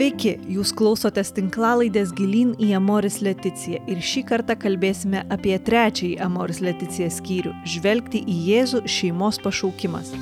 [0.00, 6.62] Sveiki, jūs klausotės tinklalaidės Gilyn į Amoris Leticiją ir šį kartą kalbėsime apie trečiąjį Amoris
[6.64, 10.14] Leticija skyrių- žvelgti į Jėzų šeimos pašaukimas.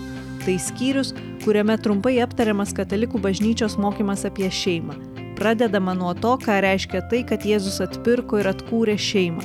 [0.42, 1.14] Tai skyrius,
[1.44, 4.98] kuriame trumpai aptariamas katalikų bažnyčios mokymas apie šeimą.
[5.38, 9.44] Pradedama nuo to, ką reiškia tai, kad Jėzus atpirko ir atkūrė šeimą.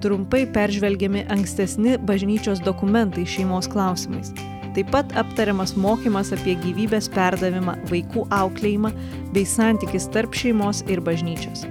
[0.00, 8.24] Trumpai peržvelgiami ankstesni bažnyčios dokumentai šeimos klausimais Taip pat aptariamas mokymas apie gyvybės perdavimą, vaikų
[8.34, 8.90] auklėjimą
[9.34, 11.62] bei santykis tarp šeimos ir bažnyčios.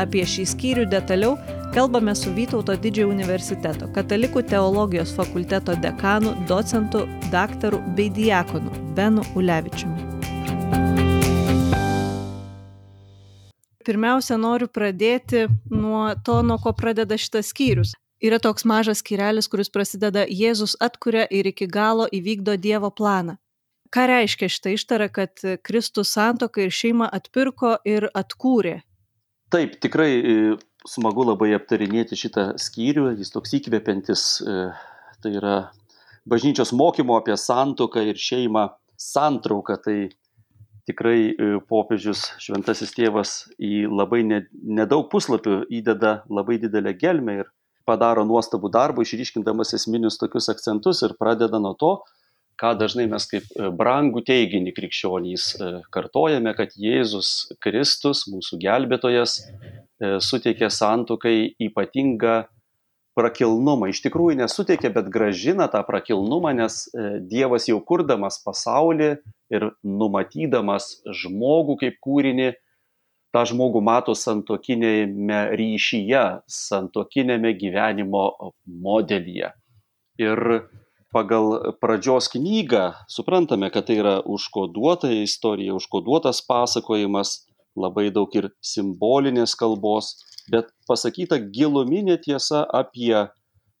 [0.00, 1.38] Apie šį skyrių detaliau
[1.72, 10.08] kalbame su Vytauto didžiojo universiteto katalikų teologijos fakulteto dekanu, docentu, daktaru bei diakonu Benu Ulevičiumi.
[13.88, 19.72] Pirmiausia, noriu pradėti nuo to, nuo ko pradeda šitas skyrius yra toks mažas skyrelis, kuris
[19.72, 23.36] prasideda Jėzus atkuria ir iki galo įvykdo Dievo planą.
[23.90, 28.80] Ką reiškia šitą ištarą, kad Kristus santoką ir šeimą atpirko ir atkūrė?
[29.50, 30.34] Taip, tikrai e,
[30.86, 34.60] smagu labai aptarinėti šitą skyrių, jis toks įkvepiantis, e,
[35.24, 35.56] tai yra
[36.30, 39.96] bažnyčios mokymo apie santoką ir šeimą santrauką, tai
[40.86, 47.50] tikrai e, popiežius šventasis tėvas į labai nedaug puslapių įdeda labai didelę gelmę ir
[47.90, 51.94] padaro nuostabų darbą, išryškindamas esminius tokius akcentus ir pradeda nuo to,
[52.60, 59.38] ką dažnai mes kaip e, brangų teiginį krikščionys e, kartojame, kad Jėzus Kristus, mūsų gelbėtojas,
[59.40, 62.42] e, suteikė santukai ypatingą
[63.16, 63.90] prakilnumą.
[63.90, 66.84] Iš tikrųjų nesuteikė, bet gražina tą prakilnumą, nes
[67.28, 69.10] Dievas jau kurdamas pasaulį
[69.50, 72.52] ir numatydamas žmogų kaip kūrinį,
[73.34, 78.24] tą žmogų mato santokinėme ryšyje, santokinėme gyvenimo
[78.66, 79.52] modelyje.
[80.20, 80.42] Ir
[81.14, 87.46] pagal pradžios knygą suprantame, kad tai yra užkoduota istorija, užkoduotas pasakojimas,
[87.78, 90.16] labai daug ir simbolinės kalbos,
[90.50, 93.14] bet pasakyta giluminė tiesa apie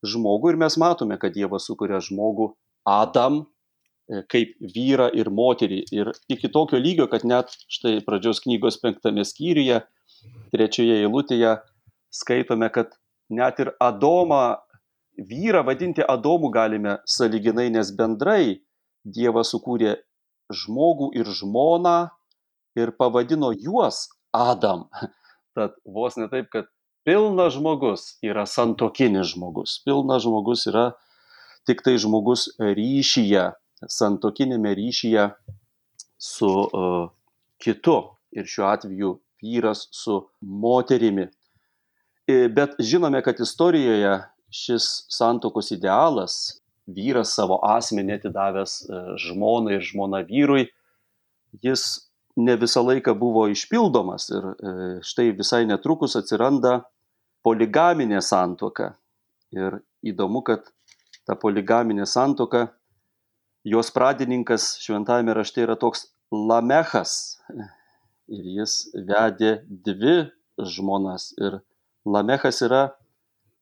[0.06, 2.52] žmogų ir mes matome, kad Dievas sukuria žmogų
[2.88, 3.44] Adam
[4.30, 5.80] kaip vyrą ir moterį.
[5.94, 9.80] Ir iki tokio lygio, kad net štai pradžios knygos penktame skyriuje,
[10.54, 11.56] trečioje eilutėje
[12.14, 12.96] skaitome, kad
[13.30, 14.58] net ir Adomą,
[15.30, 18.60] vyrą vadinti Adomu galime saliginai, nes bendrai
[19.04, 19.96] Dievas sukūrė
[20.50, 22.10] žmogų ir žmoną
[22.76, 24.88] ir pavadino juos Adam.
[25.56, 26.68] Tad vos ne taip, kad
[27.06, 29.80] pilnas žmogus yra santokinis žmogus.
[29.86, 30.90] Pilnas žmogus yra
[31.68, 33.50] tik tai žmogus ryšyje
[33.88, 35.26] santokinėme ryšyje
[36.20, 37.08] su uh,
[37.62, 37.96] kitu
[38.32, 41.28] ir šiuo atveju vyras su moterimi.
[42.26, 44.12] E, bet žinome, kad istorijoje
[44.50, 50.68] šis santokos idealas, vyras savo asmenį atidavęs e, žmonai ir žmona vyrui,
[51.64, 51.86] jis
[52.36, 54.44] ne visą laiką buvo išpildomas ir
[55.04, 56.80] štai visai netrukus atsiranda
[57.44, 58.94] poligaminė santoka.
[59.50, 60.68] Ir įdomu, kad
[61.26, 62.68] ta poligaminė santoka
[63.64, 67.40] jos pradininkas šventajame rašte yra toks Lamechas.
[68.30, 70.30] Ir jis vedė dvi
[70.62, 71.32] žmonas.
[71.40, 71.60] Ir
[72.06, 72.86] Lamechas yra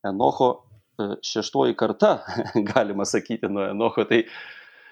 [0.07, 2.19] Enocho e, šeštoji karta,
[2.71, 4.05] galima sakyti, nuo Enocho.
[4.09, 4.21] Tai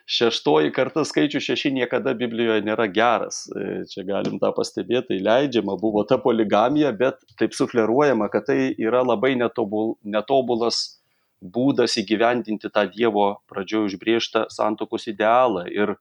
[0.06, 3.44] šeštoji karta skaičių šeši niekada Biblijoje nėra geras.
[3.53, 8.73] E, čia galim tą pastebėti, tai leidžiama buvo ta poligamija, bet taip sufleruojama, kad tai
[8.81, 10.97] yra labai netobul, netobulas
[11.42, 15.66] būdas įgyvendinti tą Dievo pradžioje užbriežtą santokos idealą.
[15.69, 15.97] Ir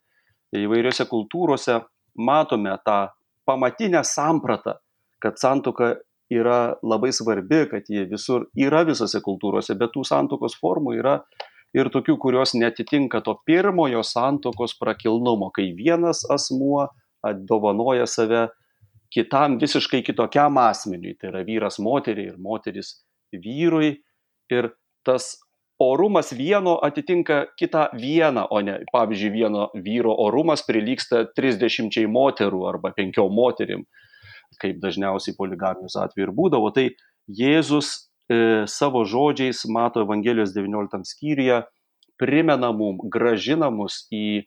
[0.55, 1.81] įvairiose kultūrose
[2.15, 3.09] matome tą
[3.45, 4.77] pamatinę sampratą,
[5.19, 5.95] kad santoka
[6.31, 11.19] yra labai svarbi, kad ji visur yra visose kultūrose, bet tų santokos formų yra
[11.75, 16.87] ir tokių, kurios netitinka to pirmojo santokos prakilnumo, kai vienas asmuo
[17.49, 18.47] dovanoja save
[19.13, 22.95] kitam visiškai kitokiam asmeniui, tai yra vyras moteriai ir moteris
[23.33, 23.95] vyrui.
[24.53, 24.69] Ir
[25.05, 25.35] tas
[25.79, 32.93] orumas vieno atitinka kitą vieną, o ne, pavyzdžiui, vieno vyro orumas prilyksta 30 moterų arba
[32.95, 33.83] 5 moterim,
[34.61, 36.71] kaip dažniausiai poligamijos atveju ir būdavo.
[36.71, 36.87] Tai
[37.27, 37.91] Jėzus
[38.29, 41.63] e, savo žodžiais mato Evangelijos 19 skyriuje,
[42.21, 44.45] primena mum, gražina mus į e,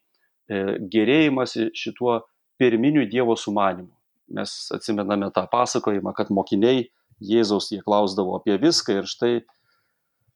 [0.89, 2.23] gerėjimąsi šituo
[2.59, 3.93] pirminiu Dievo sumanimu.
[4.33, 6.89] Mes atsimename tą pasakojimą, kad mokiniai
[7.21, 9.33] Jėzaus jie klausdavo apie viską ir štai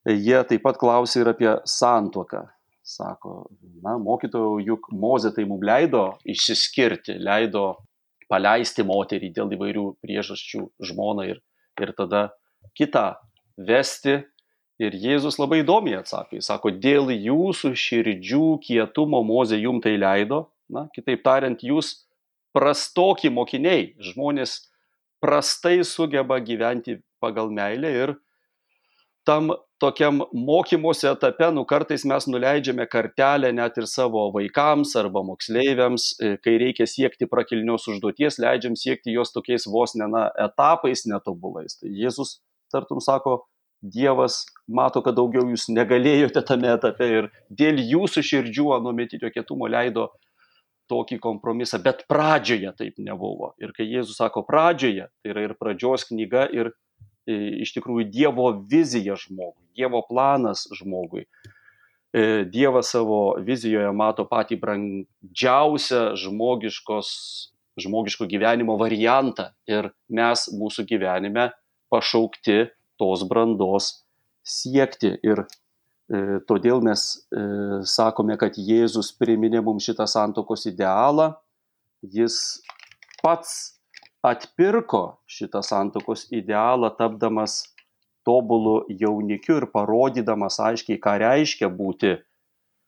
[0.08, 2.46] jie taip pat klausė ir apie santuoką.
[2.82, 3.46] Sako,
[3.84, 7.76] na, mokytojau, juk Mozė tai mums leido išsiskirti, leido
[8.26, 11.38] paleisti moterį dėl įvairių priežasčių žmoną ir,
[11.78, 12.24] ir tada
[12.78, 13.12] kitą
[13.56, 14.22] vesti.
[14.82, 20.48] Ir Jėzus labai įdomiai atsakė, jis sako, dėl jūsų širdžių kietumo Mozė jum tai leido,
[20.66, 22.00] na, kitaip tariant, jūs
[22.56, 24.56] prastoki mokiniai, žmonės
[25.22, 28.16] prastai sugeba gyventi pagal meilę ir
[29.24, 29.52] tam
[29.82, 36.34] tokiam mokymosi etape, nu kartais mes nuleidžiame kartelę net ir savo vaikams arba moksleiviams, e,
[36.42, 41.78] kai reikia siekti prakilnios užduoties, leidžiam siekti jos tokiais vos ne na, etapais netobulais.
[41.80, 42.38] Tai Jėzus,
[42.72, 43.42] tartum, sako,
[43.82, 50.12] Dievas mato, kad daugiau jūs negalėjote tame etape ir dėl jūsų širdžių anuometinio kietumo leido
[50.92, 53.52] tokį kompromisą, bet pradžioje taip nebuvo.
[53.58, 56.70] Ir kai Jėzus sako pradžioje, tai yra ir pradžios knyga, ir
[57.26, 61.26] iš tikrųjų Dievo vizija žmogui, Dievo planas žmogui.
[62.12, 67.08] E, Dievas savo vizijoje mato patį brandžiausią žmogiškos,
[67.80, 71.48] žmogiško gyvenimo variantą ir mes mūsų gyvenime
[71.92, 72.66] pašaukti
[73.00, 74.02] tos brandos
[74.44, 75.14] siekti.
[75.24, 77.46] Ir e, todėl mes e,
[77.88, 81.32] sakome, kad Jėzus priminė mums šitą santokos idealą,
[82.02, 82.36] jis
[83.22, 83.81] pats
[84.22, 87.62] atpirko šitą santokos idealą, tapdamas
[88.26, 92.14] tobulų jaunikiu ir parodydamas aiškiai, ką reiškia būti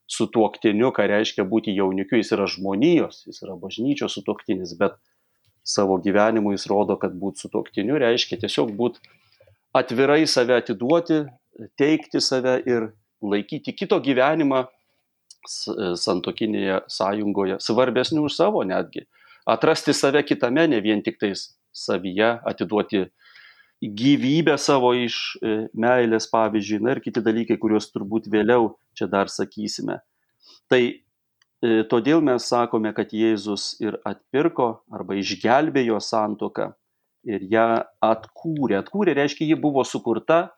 [0.06, 4.94] su tuoktiniu, ką reiškia būti jaunikiu, jis yra žmonijos, jis yra bažnyčios sutuoktinis, bet
[5.64, 9.02] savo gyvenimu jis rodo, kad būti su tuoktiniu reiškia tiesiog būti
[9.74, 11.24] atvirai save atiduoti,
[11.80, 12.92] teikti save ir
[13.24, 14.66] laikyti kito gyvenimą
[16.00, 19.04] santokinėje sąjungoje svarbesnių už savo netgi.
[19.46, 23.04] Atrasti save kitame, ne vien tik tais savyje, atiduoti
[23.84, 29.28] gyvybę savo iš e, meilės, pavyzdžiui, na ir kiti dalykai, kuriuos turbūt vėliau čia dar
[29.28, 29.98] sakysime.
[30.72, 30.96] Tai e,
[31.90, 36.70] todėl mes sakome, kad Jėzus ir atpirko arba išgelbėjo santoką
[37.28, 37.68] ir ją
[38.04, 38.78] atkūrė.
[38.80, 40.54] Atkūrė reiškia, ji buvo sukurta,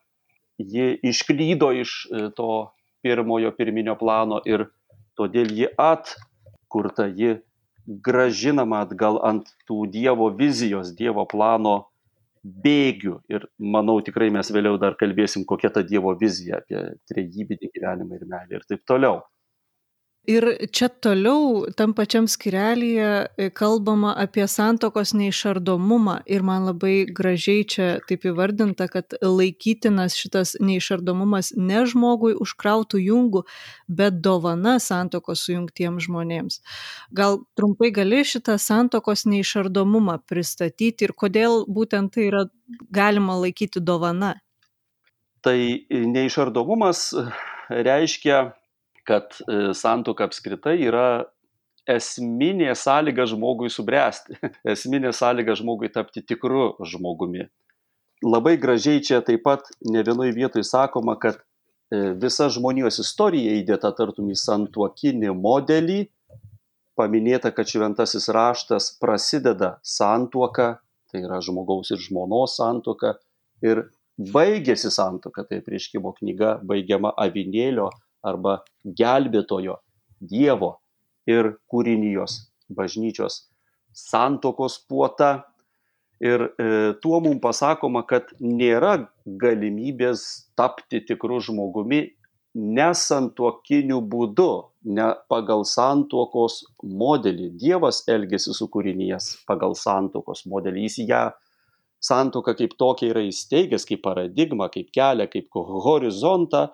[0.58, 2.68] ji išklydo iš e, to
[3.02, 4.68] pirmojo pirminio plano ir
[5.18, 7.38] todėl ji atkurta, ji
[7.86, 11.76] gražinama atgal ant tų Dievo vizijos, Dievo plano
[12.42, 13.20] bėgių.
[13.32, 18.28] Ir manau, tikrai mes vėliau dar kalbėsim, kokia ta Dievo vizija apie trejybinį gyvenimą ir
[18.30, 19.22] meilę ir taip toliau.
[20.26, 20.44] Ir
[20.74, 27.86] čia toliau tam pačiam skirelyje e, kalbama apie santokos neišardomumą ir man labai gražiai čia
[28.08, 33.44] taip įvardinta, kad laikytinas šitas neišardomumas ne žmogui užkrautų jungų,
[33.86, 36.58] bet dovana santokos sujungtiems žmonėms.
[37.14, 42.44] Gal trumpai gali šitą santokos neišardomumą pristatyti ir kodėl būtent tai yra
[42.90, 44.34] galima laikyti dovana?
[45.46, 47.12] Tai neišardomumas
[47.70, 48.48] reiškia
[49.06, 51.06] kad e, santuoka apskritai yra
[51.86, 54.38] esminė sąlyga žmogui subręsti,
[54.74, 57.46] esminė sąlyga žmogui tapti tikru žmogumi.
[58.26, 63.92] Labai gražiai čia taip pat ne vienoje vietoje sakoma, kad e, visa žmonijos istorija įdėta
[63.94, 66.00] tartum į santuokinį modelį,
[66.96, 70.78] paminėta, kad šventasis raštas prasideda santuoka,
[71.12, 73.14] tai yra žmogaus ir žmonos santuoka,
[73.62, 73.84] ir
[74.16, 77.90] baigėsi santuoka, tai prieškimo knyga baigiama avinėlio
[78.26, 79.78] arba gelbėtojo
[80.16, 80.76] Dievo
[81.28, 82.38] ir kūrinijos
[82.72, 83.44] bažnyčios
[83.96, 85.46] santokos puota.
[86.16, 86.66] Ir e,
[87.04, 88.94] tuo mums pasakoma, kad nėra
[89.28, 90.22] galimybės
[90.56, 92.06] tapti tikrų žmogumi
[92.56, 94.50] nesantuokiniu būdu,
[94.96, 97.50] ne pagal santuokos modelį.
[97.60, 100.86] Dievas elgesi su kūrinijas pagal santuokos modelį.
[100.88, 101.22] Jis ją
[102.00, 106.70] santuoką kaip tokia yra įsteigęs, kaip paradigmą, kaip kelią, kaip horizontą,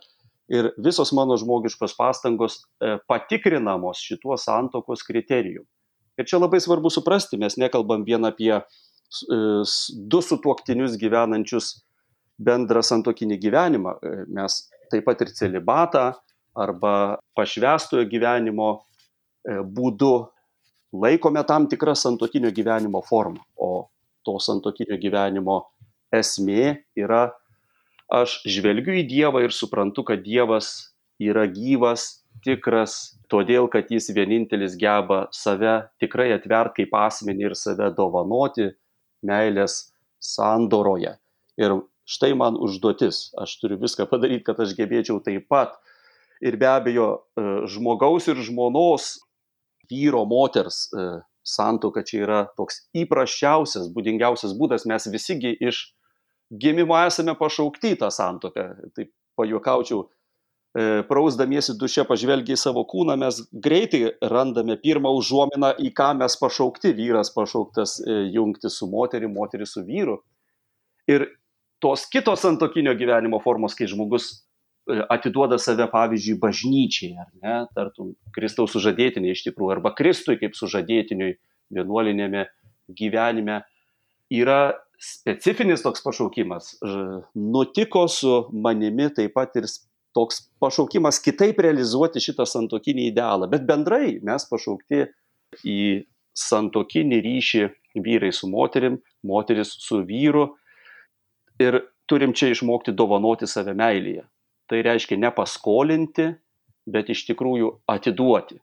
[0.52, 5.64] ir visos mano žmogiškos pastangos e, patikrinamos šituo santokos kriterijum.
[6.20, 8.62] Ir čia labai svarbu suprasti, mes nekalbam vien apie e,
[10.12, 11.72] du sutuoktinius gyvenančius
[12.42, 14.58] bendrą santokinį gyvenimą, e, mes
[14.92, 16.10] taip pat ir celibatą
[16.52, 18.74] arba pašvestojo gyvenimo
[19.48, 20.12] būdu
[20.92, 23.88] laikome tam tikrą santokinio gyvenimo formą, o
[24.22, 25.62] to santokinio gyvenimo
[26.12, 27.30] esmė yra
[28.12, 30.92] aš žvelgiu į Dievą ir suprantu, kad Dievas
[31.22, 37.92] yra gyvas, tikras, todėl kad jis vienintelis geba save tikrai atvert kaip asmenį ir save
[37.96, 38.70] dovanoti
[39.24, 39.92] meilės
[40.22, 41.14] sandoroje.
[41.60, 41.76] Ir
[42.08, 45.76] štai man užduotis, aš turiu viską padaryti, kad aš gebėčiau taip pat.
[46.42, 49.20] Ir be abejo, e, žmogaus ir žmonos,
[49.90, 51.06] vyro, moters e,
[51.46, 55.84] santoka čia yra toks įprasčiausias, būdingiausias būdas, mes visigi iš
[56.52, 58.66] gimimo esame pašaukti į tą santoką.
[58.96, 60.04] Taip pajuokaučiau,
[60.76, 66.94] e, prausdamiesi duše pažvelgiai savo kūną, mes greitai randame pirmą užuominą, į ką mes pašaukti.
[66.98, 70.20] Vyras pašauktas e, jungti su moterimi, moteris su vyru.
[71.10, 71.26] Ir
[71.82, 78.12] tos kitos santokinio gyvenimo formos, kai žmogus e, atiduoda save, pavyzdžiui, bažnyčiai, ar ne, tartum,
[78.36, 81.34] Kristaus sužadėtiniai iš tikrųjų, arba Kristui kaip sužadėtiniui
[81.72, 82.46] vienuolinėme
[82.92, 83.62] gyvenime
[84.32, 86.76] yra specifinis toks pašaukimas.
[87.34, 89.66] Nutiko su manimi taip pat ir
[90.14, 93.48] toks pašaukimas kitaip realizuoti šitą santokinį idealą.
[93.50, 95.06] Bet bendrai mes pašaukti
[95.68, 95.80] į
[96.38, 97.64] santokinį ryšį
[98.04, 100.52] vyrai su moterim, moteris su vyru.
[101.60, 104.24] Ir turim čia išmokti dovanoti save meilėje.
[104.70, 106.30] Tai reiškia ne paskolinti,
[106.88, 108.56] bet iš tikrųjų atiduoti.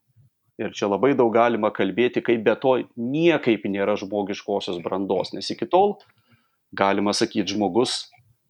[0.59, 5.69] Ir čia labai daug galima kalbėti, kaip be to niekaip nėra žmogiškosios brandos, nes iki
[5.71, 5.95] tol,
[6.75, 8.03] galima sakyti, žmogus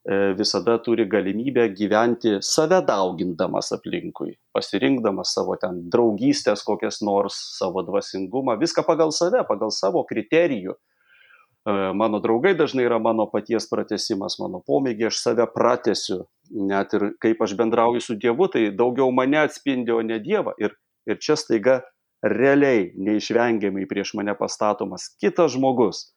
[0.10, 7.84] E, visada turi galimybę gyventi save daugindamas aplinkui, pasirinkdamas savo ten draugystės kokias nors, savo
[7.84, 10.74] dvasingumą, viską pagal save, pagal savo kriterijų.
[10.74, 16.24] E, mano draugai dažnai yra mano paties pratesimas, mano pomėgiai, aš save pratesiu,
[16.72, 20.56] net ir kaip aš bendrauju su Dievu, tai daugiau mane atspindi, o ne Dievą.
[20.64, 20.74] Ir,
[21.12, 21.82] ir čia staiga
[22.24, 26.08] realiai, neišvengiamai prieš mane pastatomas kitas žmogus,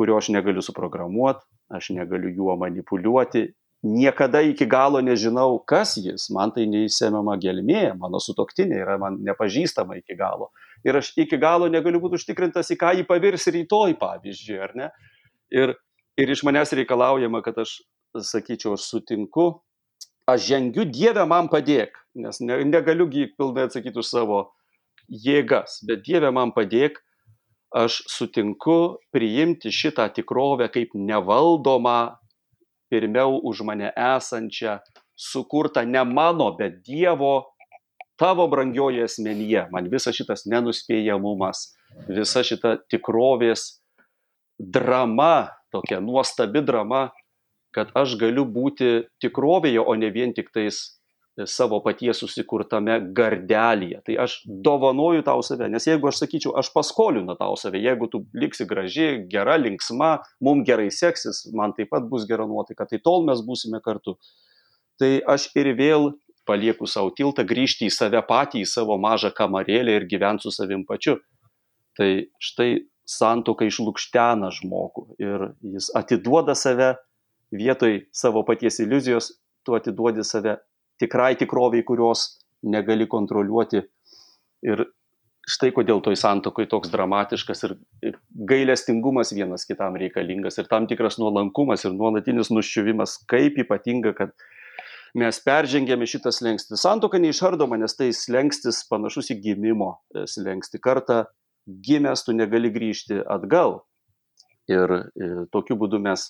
[0.00, 1.44] kurio aš negaliu suprogramuoti,
[1.76, 3.50] aš negaliu juo manipuliuoti,
[3.84, 9.98] niekada iki galo nežinau, kas jis, man tai neįsiemiama gelmė, mano sutoktinė yra man nepažįstama
[10.00, 10.48] iki galo.
[10.88, 14.88] Ir aš iki galo negaliu būti užtikrintas, į ką jį pavirs rytoj, pavyzdžiui, ar ne?
[15.52, 15.74] Ir,
[16.16, 17.76] ir iš manęs reikalaujama, kad aš,
[18.16, 19.50] sakyčiau, aš sutinku,
[20.28, 24.40] aš žengiu Dievę man padėk, nes ne, negaliu pilnai atsakyti už savo
[25.08, 27.02] jėgas, bet Dievę man padėk,
[27.70, 32.16] aš sutinku priimti šitą tikrovę kaip nevaldomą,
[32.90, 34.80] pirmiau už mane esančią,
[35.14, 37.54] sukurtą ne mano, bet Dievo,
[38.18, 39.68] tavo brangioji asmenyje.
[39.70, 41.70] Man visas šitas nenuspėjamumas,
[42.10, 43.80] visa šita tikrovės
[44.58, 47.08] drama, tokia nuostabi drama,
[47.70, 50.99] kad aš galiu būti tikrovėje, o ne vien tik tais
[51.46, 54.00] savo paties susikurtame gardelyje.
[54.06, 58.24] Tai aš dovanoju tau save, nes jeigu aš sakyčiau, aš paskolinu tau save, jeigu tu
[58.34, 63.24] liksi graži, gera, linksma, mums gerai seksis, man taip pat bus gera nuotaika, tai tol
[63.28, 64.16] mes būsime kartu.
[65.00, 66.12] Tai aš ir vėl
[66.48, 70.84] palieku savo tiltą, grįžti į save patį, į savo mažą kamarėlę ir gyventi su savim
[70.88, 71.18] pačiu.
[71.96, 72.10] Tai
[72.42, 72.72] štai
[73.10, 76.94] santoka išlūkštena žmogų ir jis atiduoda save
[77.50, 79.32] vietoj savo paties iliuzijos,
[79.66, 80.56] tu atiduodi save
[81.00, 82.26] tikrai tikroviai, kurios
[82.62, 83.82] negali kontroliuoti.
[84.68, 84.84] Ir
[85.50, 88.18] štai kodėl toj santokoj toks dramatiškas ir, ir
[88.50, 94.34] gailestingumas vienas kitam reikalingas ir tam tikras nuolankumas ir nuolatinis nuščiuvimas, kaip ypatinga, kad
[95.18, 96.78] mes peržengėme šitą slengstį.
[96.78, 100.82] Santoka neišardoma, nes tai slengstis panašus į gimimo slengstį.
[100.84, 101.24] Kartą
[101.66, 103.80] gimęs tu negali grįžti atgal.
[104.70, 106.28] Ir, ir tokiu būdu mes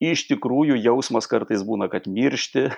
[0.00, 2.68] iš tikrųjų jausmas kartais būna, kad miršti,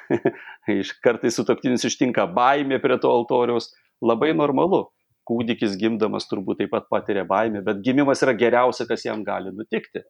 [1.06, 3.70] kartais sutoktinis ištinka baimė prie to altoriaus,
[4.02, 4.88] labai normalu.
[5.22, 10.02] Kūdikis gimdamas turbūt taip pat patiria baimę, bet gimimas yra geriausia, kas jam gali nutikti.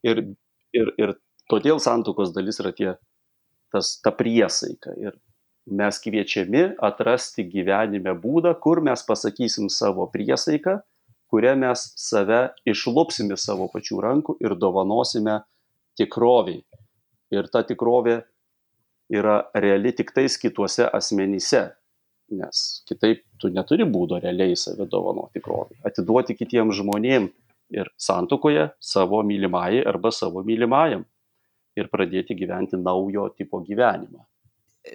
[0.00, 0.22] Ir,
[0.72, 1.12] ir, ir
[1.52, 2.94] todėl santokos dalis yra tie,
[3.74, 4.94] tas, ta priesaika.
[4.96, 5.18] Ir
[5.68, 10.78] mes kviečiami atrasti gyvenime būdą, kur mes pasakysim savo priesaiką,
[11.28, 15.42] kurią mes save išlupsime savo pačių rankų ir dovanosime
[15.98, 16.62] tikroviai.
[17.34, 18.20] Ir ta tikrovė
[19.12, 21.66] yra reali tik tais kituose asmenyse,
[22.38, 25.80] nes kitaip tu neturi būdo realiai save dovanoti tikrovį.
[25.88, 27.34] Atiduoti kitiems žmonėms
[27.70, 31.04] ir santukoje savo mylimai arba savo mylimajam
[31.76, 34.24] ir pradėti gyventi naujo tipo gyvenimą.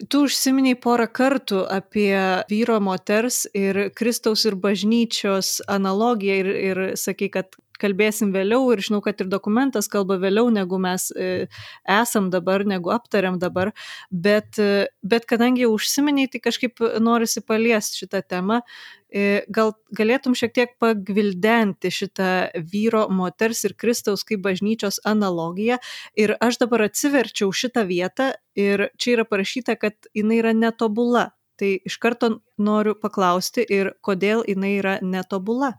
[0.09, 2.15] Tu užsiminiai porą kartų apie
[2.49, 9.01] vyro moters ir Kristaus ir bažnyčios analogiją ir, ir sakai, kad kalbėsim vėliau ir žinau,
[9.03, 11.47] kad ir dokumentas kalba vėliau, negu mes e,
[11.89, 13.73] esam dabar, negu aptariam dabar,
[14.09, 18.61] bet, e, bet kadangi jau užsiminiai, tai kažkaip norisi paliesti šitą temą.
[19.13, 22.31] E, gal galėtum šiek tiek pagvildenti šitą
[22.71, 25.77] vyro, moters ir Kristaus kaip bažnyčios analogiją.
[26.17, 31.29] Ir aš dabar atsiverčiau šitą vietą ir čia yra parašyta, kad jinai yra netobula.
[31.61, 35.75] Tai iš karto noriu paklausti ir kodėl jinai yra netobula.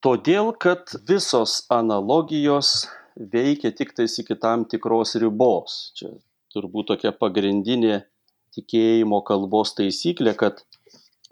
[0.00, 2.86] Todėl, kad visos analogijos
[3.32, 5.74] veikia tik tais iki tam tikros ribos.
[5.98, 6.14] Čia
[6.54, 7.98] turbūt tokia pagrindinė
[8.56, 10.62] tikėjimo kalbos taisyklė, kad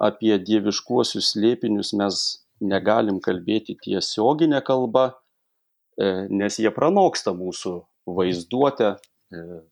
[0.08, 2.18] apie dieviškuosius slėpinius mes
[2.60, 5.06] negalim kalbėti tiesioginę kalbą,
[5.96, 7.72] e, nes jie pranoksta mūsų
[8.18, 8.90] vaizduotę,
[9.32, 9.62] e,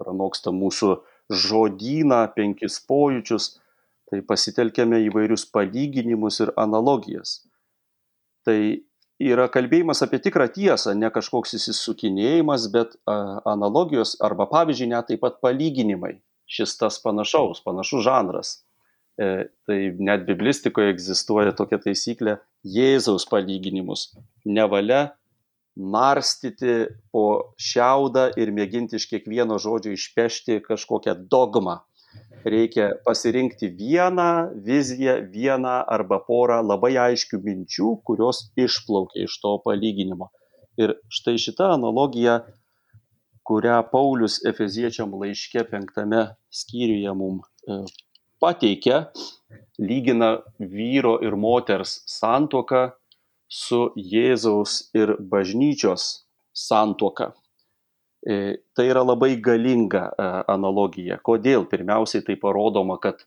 [0.00, 0.94] pranoksta mūsų
[1.44, 3.50] žodyną, penkis pojūčius,
[4.08, 7.42] tai pasitelkėme įvairius palyginimus ir analogijas
[8.46, 8.58] tai
[9.22, 15.40] yra kalbėjimas apie tikrą tiesą, ne kažkoks įsisukinėjimas, bet analogijos arba pavyzdžiui net taip pat
[15.44, 16.16] palyginimai.
[16.46, 18.52] Šis tas panašaus, panašus žanras.
[19.18, 22.36] E, tai net biblistikoje egzistuoja tokia taisyklė
[22.68, 24.10] Jėzaus palyginimus.
[24.44, 25.16] Nevalia
[25.76, 31.80] narstyti po šiaudą ir mėginti iš kiekvieno žodžio išpešti kažkokią dogmą.
[32.46, 34.28] Reikia pasirinkti vieną
[34.66, 40.30] viziją, vieną arba porą labai aiškių minčių, kurios išplaukia iš to palyginimo.
[40.78, 42.36] Ir štai šita analogija,
[43.46, 46.22] kurią Paulius Efeziečiam laiške penktame
[46.60, 47.80] skyriuje mums e,
[48.42, 49.00] pateikia,
[49.78, 52.84] lygina vyro ir moters santuoką
[53.48, 56.06] su Jėzaus ir bažnyčios
[56.52, 57.32] santuoka.
[58.26, 61.20] E, tai yra labai galinga e, analogija.
[61.22, 61.68] Kodėl?
[61.70, 63.22] Pirmiausiai tai parodoma, kad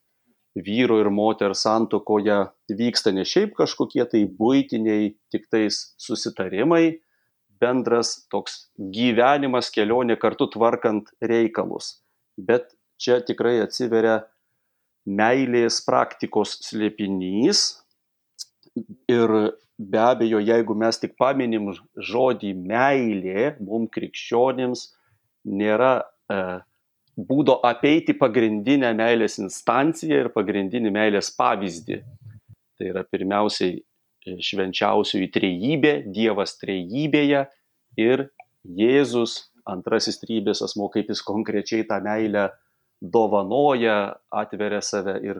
[0.60, 2.40] vyro ir moters santokoje
[2.76, 7.00] vyksta ne šiaip kažkokie tai būtiniai tik tais susitarimai,
[7.62, 8.66] bendras toks
[8.96, 12.00] gyvenimas, kelionė kartu tvarkant reikalus.
[12.36, 14.22] Bet čia tikrai atsiveria
[15.08, 17.64] meilės praktikos slėpinys.
[19.12, 19.32] Ir
[19.80, 24.82] be abejo, jeigu mes tik paminim žodį meilė, mums krikščionims
[25.48, 25.94] nėra
[26.28, 26.40] e,
[27.30, 32.02] būdo apeiti pagrindinę meilės instanciją ir pagrindinį meilės pavyzdį.
[32.76, 37.46] Tai yra pirmiausiai e, švenčiausioji trejybė, Dievas trejybėje
[38.04, 38.28] ir
[38.68, 42.50] Jėzus antrasis trybės asmo, kaip jis konkrečiai tą meilę
[43.00, 45.40] dovanoja, atveria save ir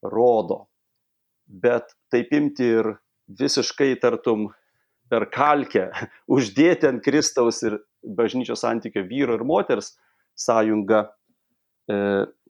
[0.00, 0.64] rodo.
[1.46, 2.96] Bet taip imti ir
[3.28, 4.48] visiškai tartum
[5.10, 5.88] per kalkę
[6.36, 9.94] uždėti ant Kristaus ir bažnyčios santykio vyro ir moters
[10.38, 11.06] sąjungą,
[11.90, 11.96] e,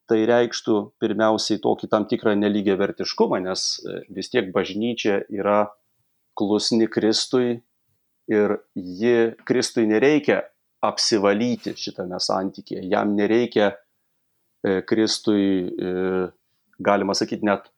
[0.06, 5.64] tai reikštų pirmiausiai tokį tam tikrą nelygiai vertiškumą, nes e, vis tiek bažnyčia yra
[6.36, 7.56] klusni Kristui
[8.28, 9.16] ir ji
[9.46, 10.42] Kristui nereikia
[10.84, 13.72] apsivalyti šitame santykėje, jam nereikia
[14.66, 16.30] E, Kristui, e,
[16.80, 17.68] galima sakyti, net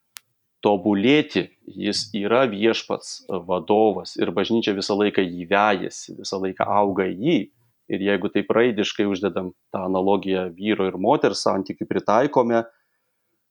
[0.64, 7.46] tobulėti, jis yra viešpats vadovas ir bažnyčia visą laiką jį vejasi, visą laiką auga jį.
[7.88, 12.66] Ir jeigu taip raidiškai uždedam tą analogiją vyro ir moters santykių pritaikome,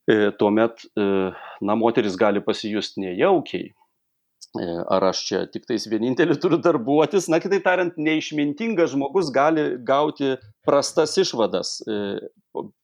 [0.05, 3.71] e, tuomet, na, moteris gali pasijusti nejaukiai.
[4.93, 10.35] Ar aš čia tik tais vienintelį turiu darbuotis, na, kitaip tariant, neišmintingas žmogus gali gauti
[10.65, 11.79] prastas išvadas,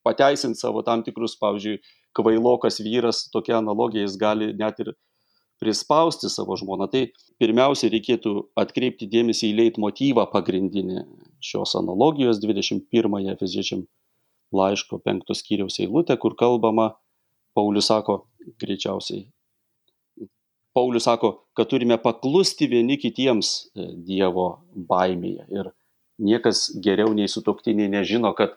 [0.05, 1.79] pateisinti savo tam tikrus, pavyzdžiui,
[2.17, 4.93] kvailokas vyras, tokia analogija jis gali net ir
[5.61, 6.89] prispausti savo žmoną.
[6.91, 7.03] Tai
[7.41, 11.05] pirmiausia, reikėtų atkreipti dėmesį į leitmotyvą pagrindinį
[11.43, 13.85] šios analogijos 21 Efeziečiam
[14.53, 16.93] laiško 5 skyriaus eilutę, kur kalbama,
[17.53, 18.23] Paulius sako,
[18.61, 19.27] greičiausiai,
[20.73, 24.47] Paulius sako, kad turime paklusti vieni kitiems e, Dievo
[24.89, 25.45] baimėje.
[25.53, 25.69] Ir
[26.17, 28.55] niekas geriau nei sutoktiniai nežino, kad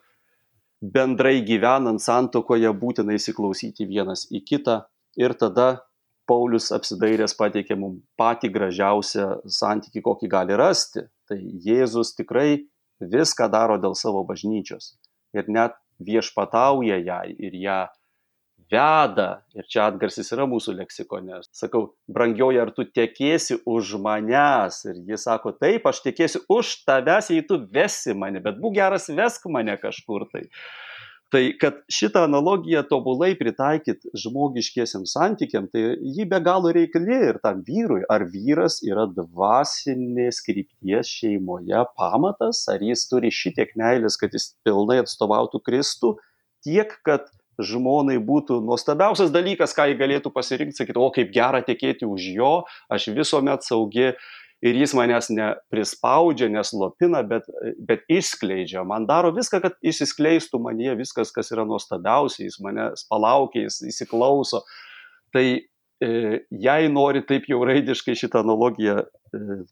[0.80, 4.82] bendrai gyvenant santokoje būtina įsiklausyti vienas į kitą
[5.16, 5.86] ir tada
[6.26, 11.04] Paulius apsidairęs pateikė mums patį gražiausią santyki, kokį gali rasti.
[11.30, 12.66] Tai Jėzus tikrai
[13.00, 14.96] viską daro dėl savo bažnyčios
[15.36, 17.84] ir net viešpatauja jai ir ją
[18.72, 21.40] veda, ir čia atgarsis yra mūsų leksikone.
[21.54, 24.82] Sakau, brangioji, ar tu tekėsi už manęs?
[24.90, 29.10] Ir jis sako, taip, aš tekėsiu už tavęs, jei tu vesi mane, bet būk geras,
[29.12, 30.46] vesk mane kažkur tai.
[31.34, 37.64] Tai kad šitą analogiją tobulai pritaikyt žmogiškiesiam santykiam, tai ji be galo reikali ir tam
[37.66, 38.04] vyrui.
[38.06, 45.00] Ar vyras yra dvasinės krypties šeimoje pamatas, ar jis turi šitiek meilės, kad jis pilnai
[45.02, 46.14] atstovautų Kristų,
[46.62, 47.26] tiek, kad
[47.62, 52.54] žmonai būtų nuostabiausias dalykas, ką jį galėtų pasirinkti, sakyti, o kaip gera tekėti už jo,
[52.92, 54.12] aš visuomet saugi
[54.64, 57.48] ir jis manęs neprispaudžia, neslopina, bet,
[57.88, 58.84] bet išskleidžia.
[58.88, 64.62] Man daro viską, kad išsiskleistų manie viskas, kas yra nuostabiausia, jis mane palaukia, jis įsiklauso.
[65.36, 66.10] Tai e,
[66.50, 69.04] jei nori taip jau raidiškai šitą analogiją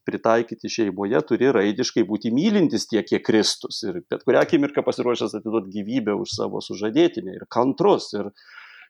[0.07, 3.83] pritaikyti šeimoje, turi raidiškai būti mylintis tiek, kiek Kristus.
[3.87, 8.31] Ir bet kurią akimirką pasiruošęs atiduoti gyvybę už savo sužadėtinę ir kantrus ir,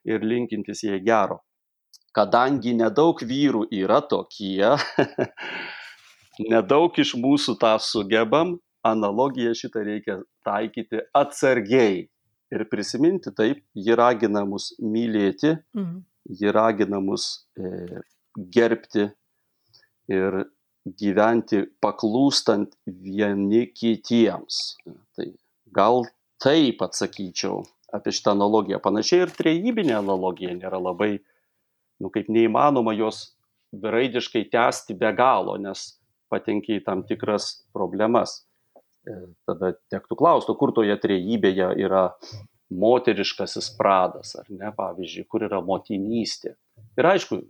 [0.08, 1.40] ir linkintis jai gero.
[2.14, 4.76] Kadangi nedaug vyrų yra tokie,
[6.52, 12.04] nedaug iš mūsų tą sugebam, analogiją šitą reikia taikyti atsargiai
[12.54, 16.02] ir prisiminti taip, ji ragina mus mylėti, mhm.
[16.38, 18.02] ji ragina mus e,
[18.54, 19.08] gerbti
[20.12, 20.44] ir
[20.84, 24.76] gyventi paklūstant vieni kitiems.
[25.16, 25.28] Tai
[25.74, 26.04] gal
[26.42, 27.62] taip atsakyčiau
[27.94, 28.80] apie šitą analogiją.
[28.82, 31.18] Panašiai ir trejybinė analogija nėra labai,
[32.02, 33.30] nu kaip neįmanoma jos
[33.74, 35.94] raidiškai tęsti be galo, nes
[36.30, 38.42] patenki į tam tikras problemas.
[39.04, 39.14] E,
[39.48, 42.06] tada tektų klausti, kur toje trejybėje yra
[42.74, 46.54] moteriškasis pradas, ar ne, pavyzdžiui, kur yra motinystė.
[46.98, 47.42] Ir aišku,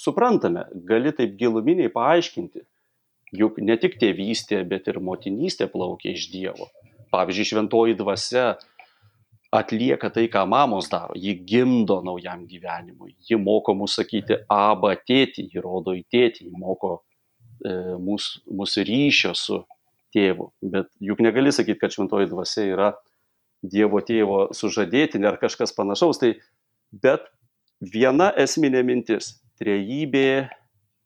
[0.00, 2.64] suprantame, gali taip giluminiai paaiškinti,
[3.36, 6.70] juk ne tik tėvystė, bet ir motinystė plaukia iš Dievo.
[7.10, 8.54] Pavyzdžiui, šventoji dvasia
[9.50, 11.16] atlieka tai, ką mamos daro.
[11.18, 13.16] Ji gimdo naujam gyvenimui.
[13.26, 17.00] Ji moko mus sakyti abą tėtį, ji rodo į tėtį, ji moko
[17.64, 19.60] e, mūsų, mūsų ryšio su
[20.14, 20.50] tėvu.
[20.62, 22.92] Bet juk negali sakyti, kad šventoji dvasia yra
[23.60, 26.22] Dievo tėvo sužadėtinė ar kažkas panašaus.
[26.22, 26.30] Tai,
[27.02, 27.26] bet
[27.80, 30.48] viena esminė mintis- trejybė,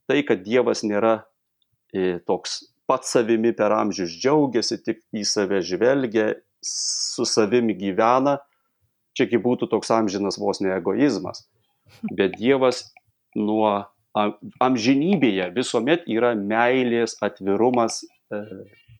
[0.08, 1.24] tai, kad Dievas nėra
[1.92, 8.38] e, toks pats savimi per amžius džiaugiasi, tik į save žvelgia, su savimi gyvena,
[9.16, 11.44] čia kaip būtų toks amžinas vos ne egoizmas.
[12.12, 12.86] Bet Dievas
[13.36, 13.84] nuo
[14.62, 18.40] amžinybėje visuomet yra meilės atvirumas e,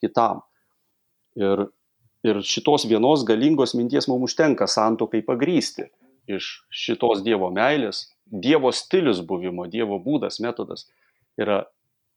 [0.03, 0.43] kitam.
[1.39, 1.69] Ir
[2.25, 5.91] ir šitos vienos galingos minties mums užtenka santokai pagrysti.
[6.25, 10.87] Iš šitos Dievo meilės, Dievo stilius buvimo, Dievo būdas, metodas
[11.41, 11.65] yra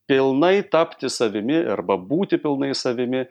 [0.08, 3.26] pilnai tapti savimi arba būti pilnai savimi,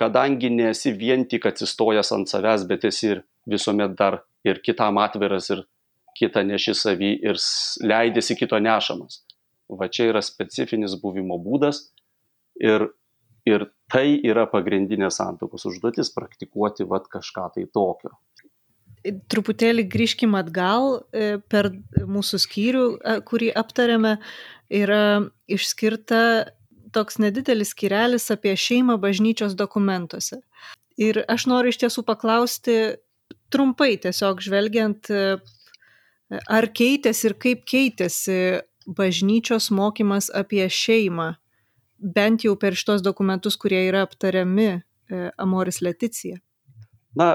[0.00, 5.50] kadangi nesi vien tik atsistojęs ant savęs, bet esi ir visuomet dar ir kitam atviras
[5.52, 5.66] ir
[6.18, 7.38] kitą neši savį ir
[7.84, 9.22] leidėsi kito nešamas.
[9.68, 11.86] Va čia yra specifinis buvimo būdas
[12.60, 12.88] ir
[13.48, 18.16] ir tai yra pagrindinė santuokos užduotis- praktikuoti vat kažką tai tokio.
[19.02, 21.72] Truputėlį grįžkim atgal e, per
[22.06, 24.12] mūsų skyrių, e, kurį aptarėme,
[24.70, 26.52] yra išskirta
[26.94, 30.38] toks nedidelis skyrelis apie šeimą bažnyčios dokumentuose.
[31.00, 32.76] Ir aš noriu iš tiesų paklausti
[33.50, 35.34] trumpai, tiesiog žvelgiant, e,
[36.46, 38.38] ar keitėsi ir kaip keitėsi
[38.86, 41.32] bažnyčios mokymas apie šeimą
[41.98, 44.70] bent jau per šitos dokumentus, kurie yra aptariami
[45.42, 46.38] Amoris Leticija?
[47.18, 47.34] Na,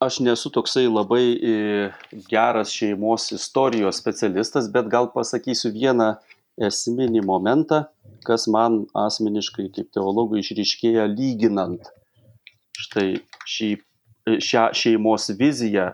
[0.00, 1.54] aš nesu toksai labai e,
[2.30, 6.14] geras šeimos istorijos specialistas, bet gal pasakysiu vieną
[6.60, 7.84] esminį momentą,
[8.24, 11.88] kas man asmeniškai kaip teologui išryškėja lyginant
[12.80, 13.70] štai šį,
[14.40, 15.90] šią šeimos viziją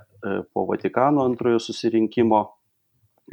[0.55, 2.41] po Vatikano antrojo susirinkimo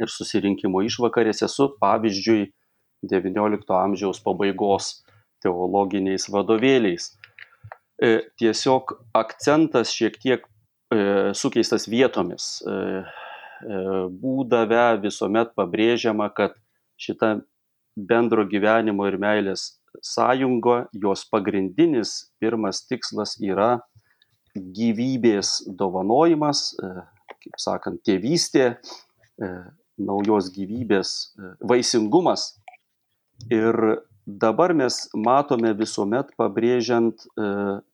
[0.00, 2.48] ir susirinkimo išvakarėse su, pavyzdžiui,
[3.04, 5.04] XIX amžiaus pabaigos
[5.44, 7.10] teologiniais vadovėliais.
[8.02, 10.53] E, tiesiog akcentas šiek tiek e,
[11.36, 12.58] sukeistas vietomis.
[12.64, 13.02] E,
[14.20, 16.56] būdave visuomet pabrėžiama, kad
[17.00, 17.38] šita
[17.96, 23.78] bendro gyvenimo ir meilės sąjunga, jos pagrindinis pirmas tikslas yra
[24.54, 26.74] gyvybės dovanojimas,
[27.30, 28.74] kaip sakant, tėvystė,
[29.98, 31.14] naujos gyvybės
[31.62, 32.50] vaisingumas
[33.50, 37.48] Ir dabar mes matome visuomet pabrėžiant e,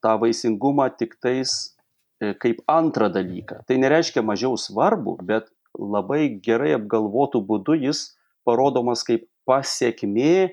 [0.05, 1.80] tą vaisingumą tik tais e,
[2.21, 3.63] kaip antrą dalyką.
[3.67, 8.11] Tai nereiškia mažiau svarbu, bet labai gerai apgalvotų būdu jis
[8.45, 10.53] parodomas kaip pasiekmė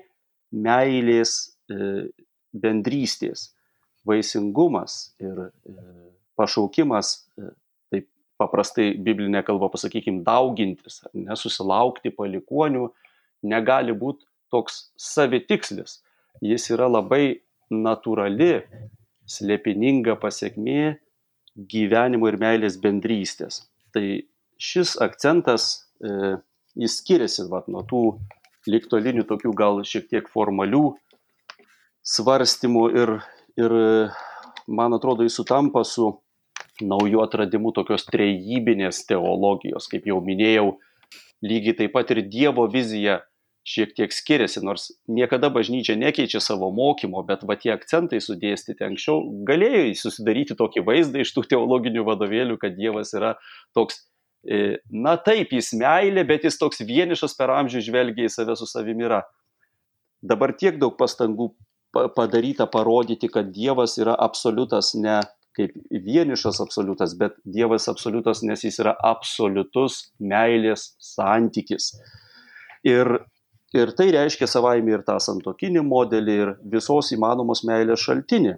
[0.54, 1.34] meilės
[1.68, 2.08] e,
[2.56, 3.52] bendrystės.
[4.08, 5.50] Vaisingumas ir
[6.38, 7.26] pašaukimas,
[7.92, 8.06] taip
[8.40, 12.86] paprastai biblinė kalba pasakykim, daugintis, nesusilaukti palikonių,
[13.44, 15.98] negali būti toks savitikslis.
[16.40, 18.62] Jis yra labai natūrali,
[19.28, 20.96] slėpininga pasiekmė
[21.58, 23.64] gyvenimo ir meilės bendrystės.
[23.94, 24.04] Tai
[24.62, 26.36] šis akcentas, e,
[26.78, 28.02] jis skiriasi vat, nuo tų
[28.68, 30.92] liktolinių tokių gal šiek tiek formalių
[32.08, 33.14] svarstymų ir,
[33.58, 33.74] ir
[34.68, 36.12] man atrodo, jis sutampa su
[36.80, 40.76] nauju atradimu tokios trejybinės teologijos, kaip jau minėjau,
[41.42, 43.20] lygiai taip pat ir Dievo vizija
[43.68, 49.20] šiek tiek skiriasi, nors niekada bažnyčia nekeičia savo mokymo, bet va tie akcentai sudėstyti anksčiau
[49.48, 53.34] galėjo susidaryti tokį vaizdą iš tų teologinių vadovėlių, kad Dievas yra
[53.76, 54.00] toks,
[54.48, 58.68] e, na taip, jis meilė, bet jis toks vienišas per amžių žvelgia į save su
[58.70, 59.22] savimi yra.
[60.24, 61.52] Dabar tiek daug pastangų
[61.92, 65.20] padaryta parodyti, kad Dievas yra absoliutas ne
[65.58, 71.96] kaip vienišas absoliutas, bet Dievas absoliutas, nes jis yra absoliutus meilės santykis.
[72.86, 73.18] Ir
[73.76, 78.54] Ir tai reiškia savaime ir tą santokinį modelį, ir visos įmanomos meilės šaltinį.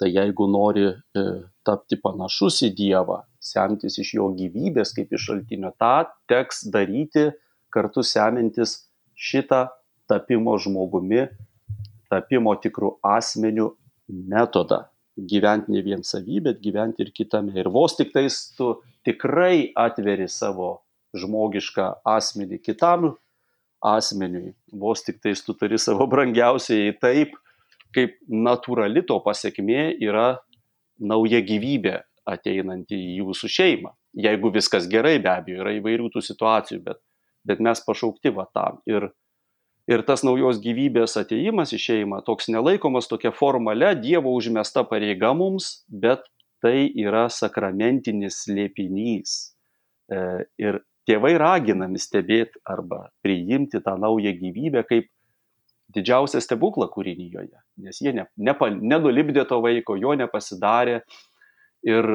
[0.00, 1.24] Tai jeigu nori e,
[1.66, 7.26] tapti panašus į Dievą, semtis iš jo gyvybės kaip iš šaltinio, tą teks daryti
[7.74, 8.76] kartu semintis
[9.18, 9.66] šitą
[10.08, 11.26] tapimo žmogumi,
[12.10, 13.66] tapimo tikrų asmenių
[14.30, 14.84] metodą.
[15.18, 17.52] Gyventi ne vien savy, bet gyventi ir kitame.
[17.58, 20.70] Ir vos tik tais tu tikrai atveri savo
[21.18, 23.10] žmogišką asmenį kitam
[23.80, 24.52] asmeniui.
[24.72, 27.34] Vos tik tais tu turi savo brangiausiai taip,
[27.94, 30.34] kaip natūrali to pasiekmė yra
[31.00, 31.96] nauja gyvybė,
[32.28, 33.94] ateinantį į jūsų šeimą.
[34.20, 37.00] Jeigu viskas gerai, be abejo, yra įvairių tų situacijų, bet,
[37.46, 38.80] bet mes pašaukti va tam.
[38.90, 39.08] Ir,
[39.90, 45.80] ir tas naujos gyvybės ateimas į šeimą toks nelaikomas tokia formale Dievo užmesta pareiga mums,
[45.88, 46.26] bet
[46.60, 49.36] tai yra sakramentinis slėpinys.
[50.10, 50.20] E,
[50.60, 55.10] ir tėvai raginami stebėti arba priimti tą naują gyvybę kaip
[55.94, 57.46] didžiausią stebuklą kūrinyje,
[57.82, 61.00] nes jie ne, ne, nenulipdė to vaiko, jo nepasidarė.
[61.86, 62.06] Ir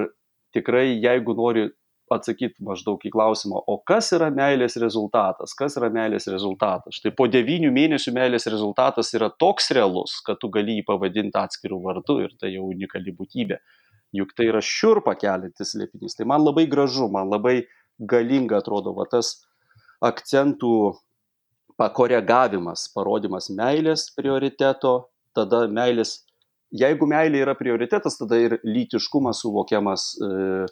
[0.55, 1.65] tikrai, jeigu nori
[2.13, 6.99] atsakyti maždaug į klausimą, o kas yra meilės rezultatas, kas yra meilės rezultatas.
[6.99, 11.81] Štai po devynių mėnesių meilės rezultatas yra toks realus, kad tu gali jį pavadinti atskirų
[11.87, 13.57] vardų ir tai jau unikali būtybė.
[14.15, 16.13] Juk tai yra šiurpa keliantis liepinys.
[16.15, 17.63] Tai man labai gražu, man labai
[17.99, 19.37] galinga atrodo va tas
[20.03, 20.95] akcentų
[21.79, 26.21] pakoregavimas, parodimas meilės prioriteto, tada meilės,
[26.71, 30.67] jeigu meilė yra prioritetas, tada ir lytiškumas suvokiamas, e,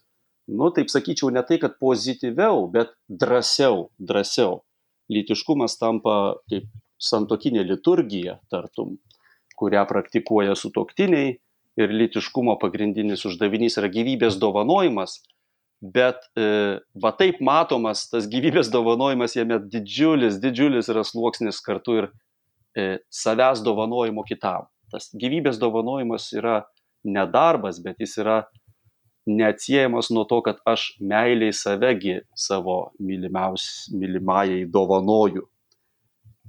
[0.54, 4.62] nu, taip sakyčiau, ne tai, kad pozityviau, bet drąsiau, drąsiau.
[5.12, 6.70] Lytiškumas tampa kaip
[7.04, 8.96] santokinė liturgija, tartum,
[9.60, 11.36] kurią praktikuoja sutoktiniai
[11.80, 15.20] ir lytiškumo pagrindinis uždavinys yra gyvybės dovanojimas,
[15.84, 22.10] bet e, va taip matomas tas gyvybės dovanojimas jame didžiulis, didžiulis yra sluoksnis kartu ir
[22.78, 24.70] e, savęs dovanojimo kitam.
[24.94, 26.62] Tas gyvybės dovanojimas yra
[27.04, 28.44] nedarbas, bet jis yra
[29.28, 35.44] neatsiejamas nuo to, kad aš meiliai savegi savo mylimajai dovanoju.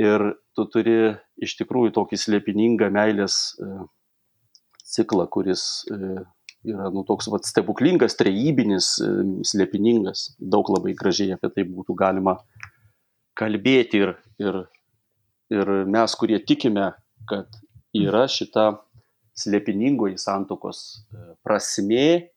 [0.03, 3.75] Ir tu turi iš tikrųjų tokį slėpiningą meilės e,
[4.95, 5.83] ciklą, kuris
[6.65, 9.11] yra nu, toks vat, stebuklingas, trejybinis, e,
[9.47, 10.31] slėpiningas.
[10.39, 12.39] Daug labai gražiai apie tai būtų galima
[13.39, 14.61] kalbėti ir, ir,
[15.53, 16.93] ir mes, kurie tikime,
[17.31, 17.59] kad
[17.95, 18.71] yra šita
[19.39, 22.31] slėpiningoji santokos e, prasmė,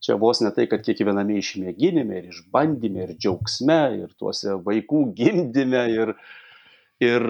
[0.00, 5.84] čia vos ne tai, kad kiekviename išmėginime ir išbandyme ir džiaugsme ir tuose vaikų gimdyme
[5.92, 6.14] ir,
[7.04, 7.26] ir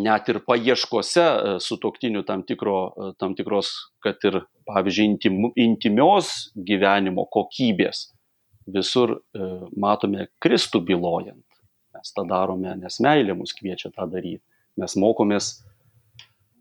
[0.00, 3.72] net ir paieškose e, sutoktinių tam, tikro, e, tam tikros,
[4.04, 8.08] kad ir, pavyzdžiui, intim, intimios gyvenimo kokybės,
[8.70, 9.48] visur e,
[9.80, 11.44] matome Kristų bylojant.
[11.94, 14.42] Mes tą darome, nes meilė mus kviečia tą daryti.
[14.80, 15.52] Mes mokomės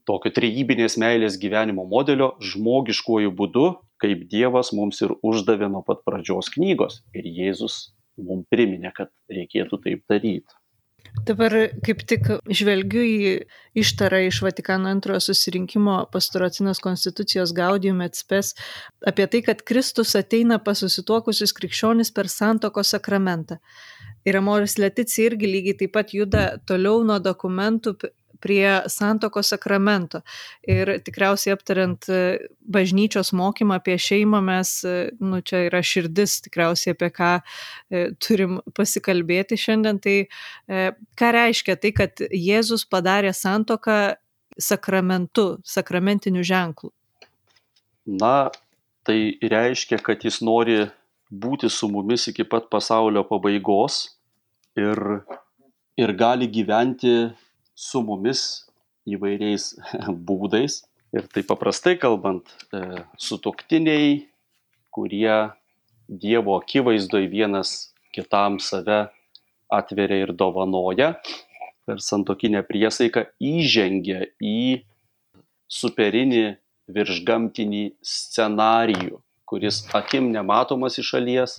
[0.08, 3.68] tokio trejybinės meilės gyvenimo modelio žmogiškuoju būdu,
[4.04, 7.02] kaip Dievas mums ir uždavė nuo pat pradžios knygos.
[7.16, 10.60] Ir Jėzus mums priminė, kad reikėtų taip daryti.
[11.22, 11.54] Dabar
[11.86, 13.18] kaip tik žvelgiu į
[13.80, 18.52] ištarą iš Vatikano antrojo susirinkimo pastoracinės konstitucijos Gaudium et Spes
[19.08, 23.60] apie tai, kad Kristus ateina pas susituokusius krikščionis per santoko sakramentą.
[24.26, 27.96] Ir Amoris Leticija irgi lygiai taip pat juda toliau nuo dokumentų
[28.44, 30.22] prie santokos sakramento.
[30.68, 32.22] Ir tikriausiai aptariant e,
[32.76, 38.60] bažnyčios mokymą apie šeimą, mes, e, nu, čia yra širdis tikriausiai apie ką e, turim
[38.76, 40.02] pasikalbėti šiandien.
[40.04, 40.18] Tai
[41.20, 44.18] ką reiškia tai, kad Jėzus padarė santoką
[44.60, 46.92] sakramentu, sakramentiniu ženklu?
[48.06, 48.52] Na,
[49.08, 50.84] tai reiškia, kad jis nori
[51.32, 54.04] būti su mumis iki pat pasaulio pabaigos
[54.78, 55.00] ir,
[55.98, 57.32] ir gali gyventi
[57.76, 58.64] su mumis
[59.10, 59.74] įvairiais
[60.28, 60.84] būdais.
[61.14, 64.24] Ir tai paprastai kalbant, e, sutoktiniai,
[64.94, 65.54] kurie
[66.04, 69.08] Dievo akivaizdoje vienas kitam save
[69.72, 71.14] atveria ir dovanoja,
[71.88, 74.84] per santokinę priesaiką įžengia į
[75.72, 76.44] superinį
[76.94, 81.58] viršgamtinį scenarijų, kuris akim nematomas iš šalies,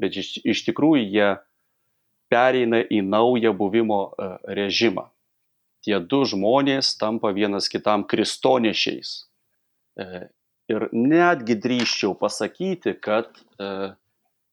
[0.00, 1.30] bet iš, iš tikrųjų jie
[2.32, 5.13] pereina į naują buvimo e, režimą
[5.84, 9.14] tie du žmonės tampa vienas kitam kristonešiais.
[10.00, 10.26] E,
[10.72, 13.92] ir netgi drįščiau pasakyti, kad, e,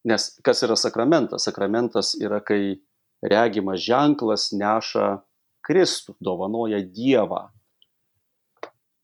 [0.07, 1.47] nes kas yra sakramentas?
[1.47, 2.81] Sakramentas yra, kai
[3.21, 5.21] regimas ženklas neša
[5.65, 7.45] Kristų, dovanoja Dievą.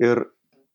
[0.01, 0.25] Ir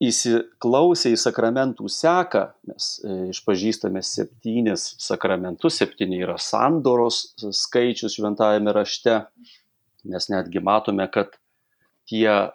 [0.03, 9.21] įsiklausę į sakramentų seką, mes e, išpažįstame septynis sakramentus, septyni yra sandoros skaičius šventajame rašte,
[10.09, 11.37] mes netgi matome, kad
[12.13, 12.53] tie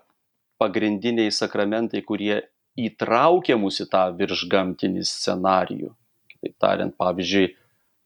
[0.62, 2.44] pagrindiniai sakramentai, kurie
[2.78, 5.94] įtraukia mus į tą viršgamtinį scenarijų.
[6.30, 7.48] Kitaip tariant, pavyzdžiui,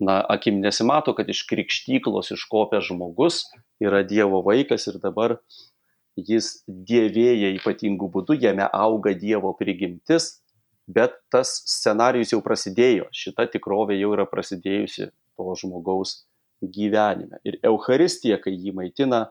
[0.08, 3.44] na, akim nesimato, kad iš krikštyklos iškopęs žmogus
[3.84, 5.38] yra Dievo vaikas ir dabar
[6.16, 10.40] jis dievėja ypatingų būdų, jame auga Dievo prigimtis,
[10.88, 16.22] bet tas scenarijus jau prasidėjo, šita tikrovė jau yra prasidėjusi to žmogaus
[16.62, 17.40] gyvenime.
[17.48, 19.26] Ir Euharistija, kai jį maitina,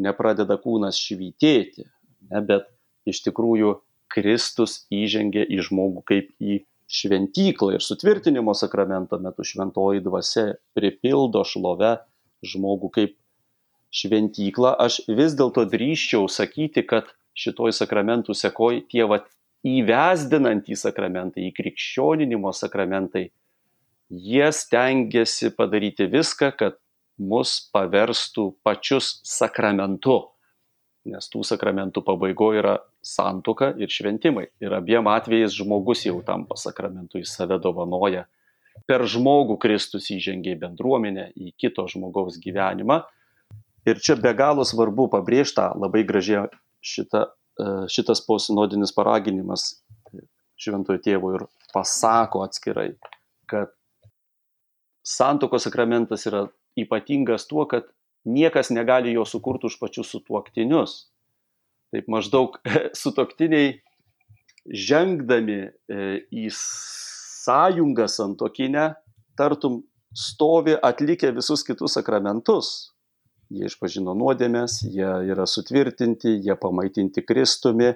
[0.00, 1.86] nepradeda kūnas švytėti,
[2.30, 2.68] ne, bet
[3.08, 3.76] iš tikrųjų
[4.12, 11.96] Kristus įžengia į žmogų kaip į šventyklą ir sutvirtinimo sakramento metu šventoji dvasia pripildo šlove
[12.46, 13.16] žmogų kaip
[13.96, 19.26] šventyklą, aš vis dėlto drįščiau sakyti, kad šitoj sakramentų sekoj tie vat
[19.66, 23.30] įvesdinantys sakramentai, įkrikščioninimo sakramentai,
[24.10, 26.78] jie stengiasi padaryti viską, kad
[27.18, 30.20] mus paverstų pačius sakramentu
[31.10, 32.74] nes tų sakramentų pabaigoj yra
[33.04, 34.48] santuoka ir šventimai.
[34.62, 38.26] Ir abiem atvejais žmogus jau tampa sakramentu, jis save dovanoja.
[38.86, 43.00] Per žmogų Kristus įžengia į bendruomenę, į kito žmogaus gyvenimą.
[43.86, 46.50] Ir čia be galo svarbu pabrėžta labai gražiai
[46.84, 49.76] šita, e, šitas posinodinis paraginimas
[50.60, 52.94] šventojo tėvo ir pasako atskirai,
[53.48, 53.70] kad
[55.06, 56.46] santokos sakramentas yra
[56.78, 57.88] ypatingas tuo, kad
[58.26, 61.06] niekas negali jo sukurti už pačius sutuoktinius.
[61.94, 62.58] Taip maždaug
[63.02, 63.76] sutoktiniai
[64.66, 65.70] žengdami e,
[66.34, 66.48] į
[67.46, 68.88] sąjungą santokinę,
[69.38, 69.84] tartum
[70.16, 72.92] stovi atlikę visus kitus sakramentus.
[73.52, 77.92] Jie išpažino nuodėmės, jie yra sutvirtinti, jie pamaitinti Kristumi.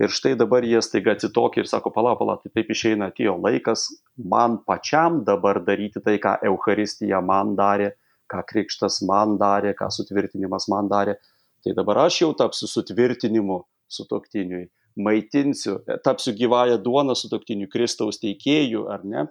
[0.00, 3.84] Ir štai dabar jie staiga atsitokia ir sako, pala, pala, tai taip išeina atėjo laikas
[4.16, 7.92] man pačiam dabar daryti tai, ką Euharistija man darė,
[8.30, 11.16] ką krikštas man darė, ką sutvirtinimas man darė,
[11.64, 14.68] tai dabar aš jau tapsiu sutvirtinimu sutoktiniui,
[15.00, 19.26] maitinsiu, tapsiu gyvąją duoną sutoktiniui, Kristaus teikėjų, ar ne,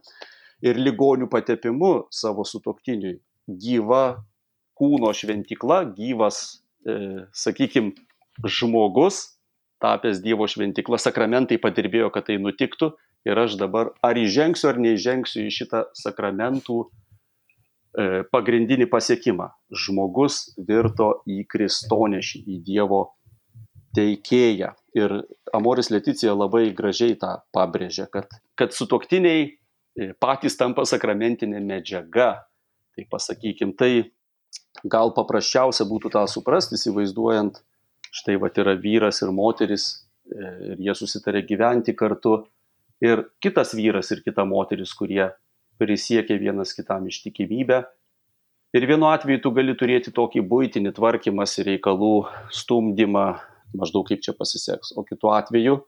[0.65, 3.17] ir ligonių patepimu savo sutoktiniui.
[3.49, 4.19] Gyva
[4.79, 7.95] kūno šventikla, gyvas, e, sakykime,
[8.45, 9.39] žmogus,
[9.83, 12.93] tapęs Dievo šventikla, sakramentai padirbėjo, kad tai nutiktų.
[13.27, 16.85] Ir aš dabar ar įžengsiu ar neįžengsiu į šitą sakramentų
[18.31, 19.49] pagrindinį pasiekimą.
[19.73, 23.01] Žmogus virto į kristonešį, į Dievo
[23.97, 24.73] teikėją.
[24.97, 25.15] Ir
[25.53, 32.31] Amoris Leticija labai gražiai tą pabrėžia, kad, kad sutoktiniai e, patys tampa sakramentinė medžiaga.
[32.97, 34.09] Tai pasakykim, tai
[34.83, 37.61] gal paprasčiausia būtų tą suprasti, įsivaizduojant,
[38.09, 39.89] štai va yra vyras ir moteris
[40.29, 42.43] e, ir jie susitarė gyventi kartu.
[42.99, 45.29] Ir kitas vyras ir kita moteris, kurie
[45.79, 47.83] prisiekia vienas kitam ištikimybę.
[48.77, 52.13] Ir vienu atveju tu gali turėti tokį būtinį tvarkymąsi reikalų
[52.53, 53.25] stumdymą,
[53.73, 54.93] maždaug kaip čia pasiseks.
[54.99, 55.79] O kitu atveju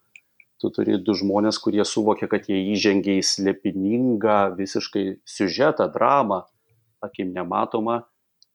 [0.62, 6.44] tu turi du žmonės, kurie suvokia, kad jie įžengia į slėpiningą visiškai siužetą, dramą,
[7.02, 8.04] akim nematomą,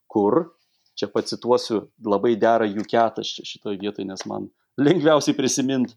[0.06, 0.52] kur,
[0.96, 5.96] čia pacituosiu, labai dera jų ketas šitoje vietoje, nes man lengviausiai prisiminti,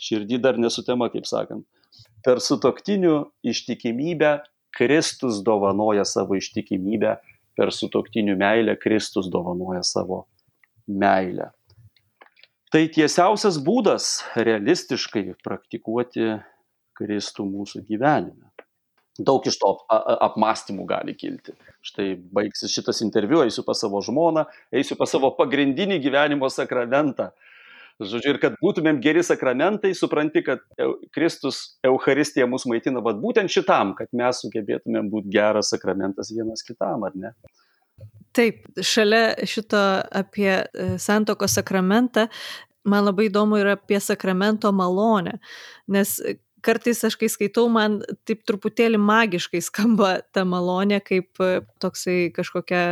[0.00, 1.66] širdį dar nesutema, kaip sakant.
[2.24, 4.38] Per sutoktinių ištikimybę
[4.76, 7.16] Kristus dovanoja savo ištikimybę,
[7.56, 10.26] per sutoktinių meilę Kristus dovanoja savo
[10.86, 11.50] meilę.
[12.72, 16.34] Tai tiesiausias būdas realistiškai praktikuoti
[16.98, 18.50] Kristų mūsų gyvenime.
[19.16, 19.70] Daug iš to
[20.26, 21.54] apmąstymų gali kilti.
[21.86, 27.30] Štai baigsis šitas interviu, eisiu pas savo žmoną, eisiu pas savo pagrindinį gyvenimo sakramentą,
[27.96, 30.60] Žodžiu, ir kad būtumėm geri sakramentai, supranti, kad
[31.16, 37.06] Kristus Euharistija mus maitina vat, būtent šitam, kad mes sugebėtumėm būti geras sakramentas vienas kitam,
[37.08, 37.32] ar ne?
[38.36, 39.80] Taip, šalia šito
[40.12, 42.26] apie e, santoko sakramentą,
[42.84, 45.38] man labai įdomu yra apie sakramento malonę,
[45.88, 46.18] nes
[46.64, 52.82] kartais aš kai skaitau, man taip truputėlį magiškai skamba ta malonė, kaip e, toksai kažkokia,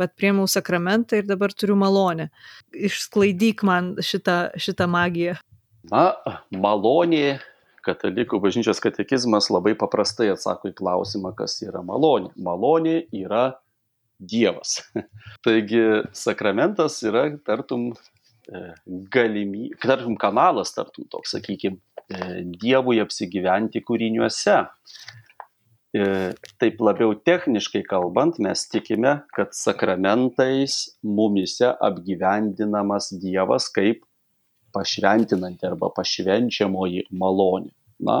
[0.00, 2.30] vad, priemau sakramentą ir dabar turiu malonę.
[2.74, 5.38] Išsklaidyk man šitą, šitą magiją.
[5.90, 6.04] Na,
[6.52, 7.40] malonė,
[7.86, 12.32] katalikų bažnyčios katekizmas labai paprastai atsako į klausimą, kas yra malonė.
[12.36, 13.50] Malonė yra
[14.20, 14.82] Dievas.
[15.44, 17.90] Taigi sakramentas yra tartum
[19.14, 21.78] galimybė, tartum kanalas, tartum toks, sakykime,
[22.10, 24.56] E, Dievui apsigyventi kūriniuose.
[25.90, 26.04] E,
[26.62, 34.02] taip labiau techniškai kalbant, mes tikime, kad sakramentais mumise apgyvendinamas Dievas kaip
[34.74, 37.72] pašventinanti arba pašvenčiamoji malonė.
[38.06, 38.18] Na,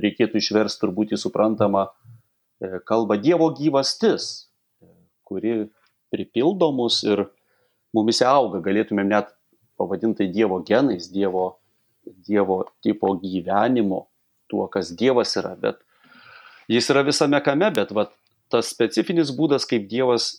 [0.00, 4.50] reikėtų išversti turbūt į suprantamą e, kalbą Dievo gyvastis,
[5.26, 5.64] kuri
[6.10, 7.26] pripildo mus ir
[7.94, 9.30] mumise auga, galėtumėm net
[9.80, 11.48] pavadinti tai Dievo genais, Dievo
[12.04, 14.06] Dievo tipo gyvenimu,
[14.48, 15.80] tuo, kas Dievas yra, bet
[16.70, 18.08] jis yra visame kame, bet va,
[18.50, 20.32] tas specifinis būdas, kaip Dievas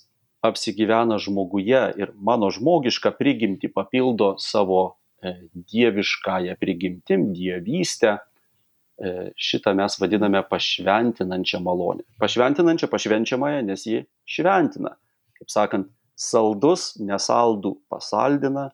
[0.46, 4.82] apsigyvena žmoguje ir mano žmogišką prigimtį papildo savo
[5.22, 12.08] e, dieviškąją prigimtim, dievystę, e, šitą mes vadiname pašventinančią malonę.
[12.20, 14.96] Pašventinančią, pašvenčiamąją, nes ji šventina.
[15.38, 18.72] Kaip sakant, saldus nesaldų pasaldina,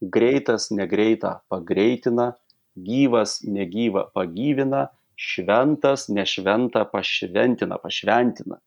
[0.00, 2.32] greitas negreitą pagreitina,
[2.78, 4.88] gyvas negyvą pagyvina,
[5.18, 8.60] šventas, nešventą pašventina, pašventina.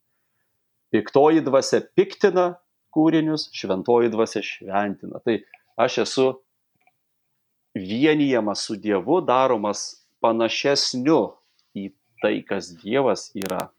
[0.92, 2.52] Piktoji dvasia piktina
[2.92, 5.22] kūrinius, šventoji dvasia šventina.
[5.24, 5.38] Tai
[5.80, 6.26] aš esu
[7.74, 11.22] vienijamas su Dievu, daromas panašesniu
[11.72, 11.88] į
[12.20, 13.70] tai, kas Dievas yra.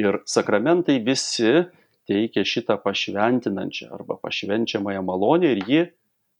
[0.00, 1.66] Ir sakramentai visi
[2.08, 5.82] teikia šitą pašventinančią arba pašvenčiamąją malonę ir ji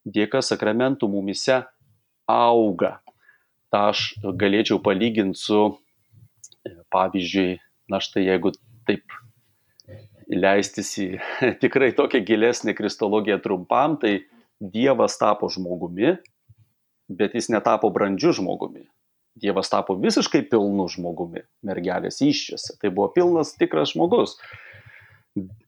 [0.04, 1.62] dėka sakramentų mumise
[2.30, 2.98] auga.
[3.72, 5.62] Ta aš galėčiau palyginti su,
[6.92, 7.56] pavyzdžiui,
[7.90, 8.52] na štai jeigu
[8.88, 9.16] taip
[10.32, 11.08] leistis į
[11.62, 14.20] tikrai tokią gilesnę kristologiją trumpam, tai
[14.62, 16.12] Dievas tapo žmogumi,
[17.10, 18.84] bet jis netapo brandžiu žmogumi.
[19.34, 22.76] Dievas tapo visiškai pilnu žmogumi mergelės iščiose.
[22.78, 24.36] Tai buvo pilnas tikras žmogus.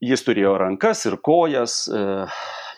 [0.04, 2.26] Jis turėjo rankas ir kojas, e,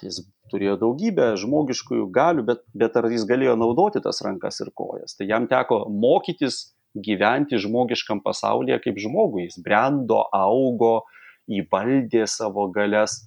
[0.05, 0.23] jis
[0.53, 5.17] turėjo daugybę žmogiškųjų galių, bet, bet ar jis galėjo naudoti tas rankas ir kojas.
[5.19, 9.47] Tai jam teko mokytis gyventi žmogiškam pasaulyje kaip žmogui.
[9.49, 11.01] Jis brendo, augo,
[11.51, 13.25] įvaldė savo galias.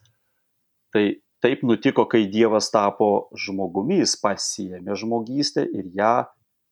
[0.93, 1.05] Tai
[1.43, 6.15] taip nutiko, kai Dievas tapo žmogumi, jis pasiemė žmogystę ir ją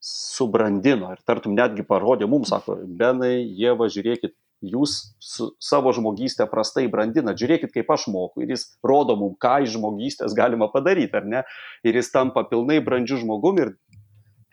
[0.04, 1.14] subrandino.
[1.14, 4.36] Ir tartum netgi parodė mums, sako, Benai, Jėva, žiūrėkit,
[4.66, 8.44] jūs su savo žmogystę prastai brandinat, žiūrėkit, kaip aš moku.
[8.44, 11.44] Ir jis rodo mums, ką iš žmogystės galima padaryti, ar ne?
[11.86, 13.76] Ir jis tampa pilnai brandžių žmogum ir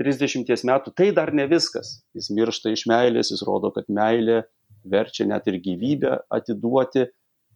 [0.01, 2.03] 30 metų tai dar ne viskas.
[2.17, 4.43] Jis miršta iš meilės, jis rodo, kad meilė
[4.85, 7.09] verčia net ir gyvybę atiduoti.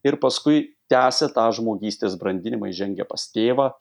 [0.06, 3.72] Ir paskui tęsia tą žmogystės brandinimą, žengia pas tėvą.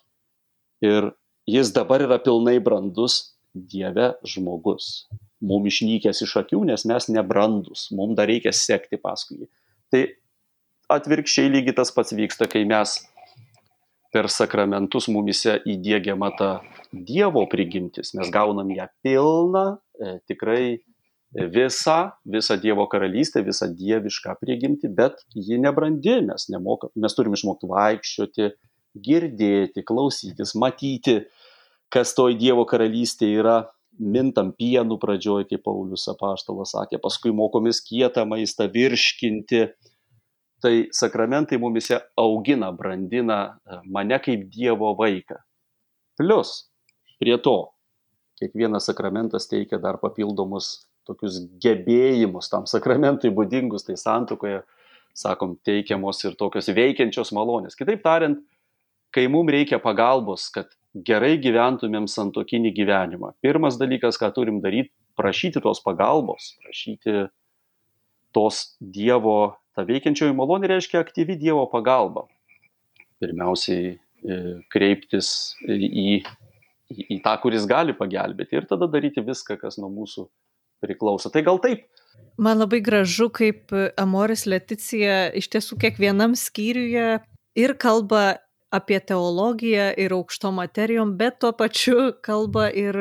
[0.84, 1.13] Ir
[1.47, 5.07] jis dabar yra pilnai brandus Dieve žmogus
[5.43, 9.49] mum išnykęs iš akių, nes mes nebrandus, mum dar reikia sekti paskui jį.
[9.93, 10.01] Tai
[10.97, 12.97] atvirkščiai lygiai tas pats vyksta, kai mes
[14.13, 16.51] per sakramentus mumise įdėgiama ta
[16.88, 19.65] Dievo prigimtis, mes gaunam ją pilną,
[19.99, 20.77] e, tikrai
[21.35, 27.67] visą, visą Dievo karalystę, visą dievišką prigimtį, bet ji nebrandi, mes, nemoka, mes turim išmokti
[27.69, 28.49] vaikščioti,
[29.03, 31.19] girdėti, klausytis, matyti,
[31.93, 33.57] kas toj Dievo karalystėje yra
[34.00, 39.68] mintam pienu pradžioj, kaip Paulius apaštalas sakė, paskui mokomės kietą maistą virškinti.
[40.58, 45.38] Tai sakramentai mumise augina, brandina e, mane kaip Dievo vaiką.
[46.18, 46.64] Plus,
[47.22, 47.60] prie to,
[48.41, 54.64] kiekvienas sakramentas teikia dar papildomus tokius gebėjimus tam sakramentui būdingus, tai santukoje,
[55.18, 57.78] sakom, teikiamos ir tokios veikiančios malonės.
[57.78, 58.41] Kitaip tariant,
[59.16, 60.70] kai mums reikia pagalbos, kad
[61.06, 63.34] gerai gyventumėm santokinį gyvenimą.
[63.43, 67.28] Pirmas dalykas, ką turim daryti, prašyti tos pagalbos, prašyti
[68.36, 72.28] tos Dievo, ta veikiančioji malonė reiškia aktyvi Dievo pagalba.
[73.22, 74.41] Pirmiausiai e,
[74.74, 75.30] kreiptis
[75.66, 76.20] į,
[76.93, 80.28] į, į tą, kuris gali pagelbėti ir tada daryti viską, kas nuo mūsų
[80.86, 81.32] priklauso.
[81.34, 81.88] Tai gal taip.
[82.38, 87.18] Man labai gražu, kaip Amoris Leticija iš tiesų kiekvienam skyriuje
[87.58, 88.38] ir kalba
[88.74, 92.97] apie teologiją ir aukšto materijom, bet tuo pačiu kalba ir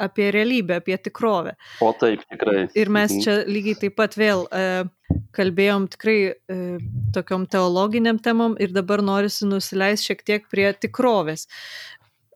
[0.00, 1.54] apie realybę, apie tikrovę.
[1.80, 2.66] O taip, tikrai.
[2.74, 3.22] Ir mes mhm.
[3.24, 4.64] čia lygiai taip pat vėl e,
[5.36, 6.58] kalbėjom tikrai e,
[7.16, 11.46] tokiom teologiniam temom ir dabar norisi nusileisti šiek tiek prie tikrovės.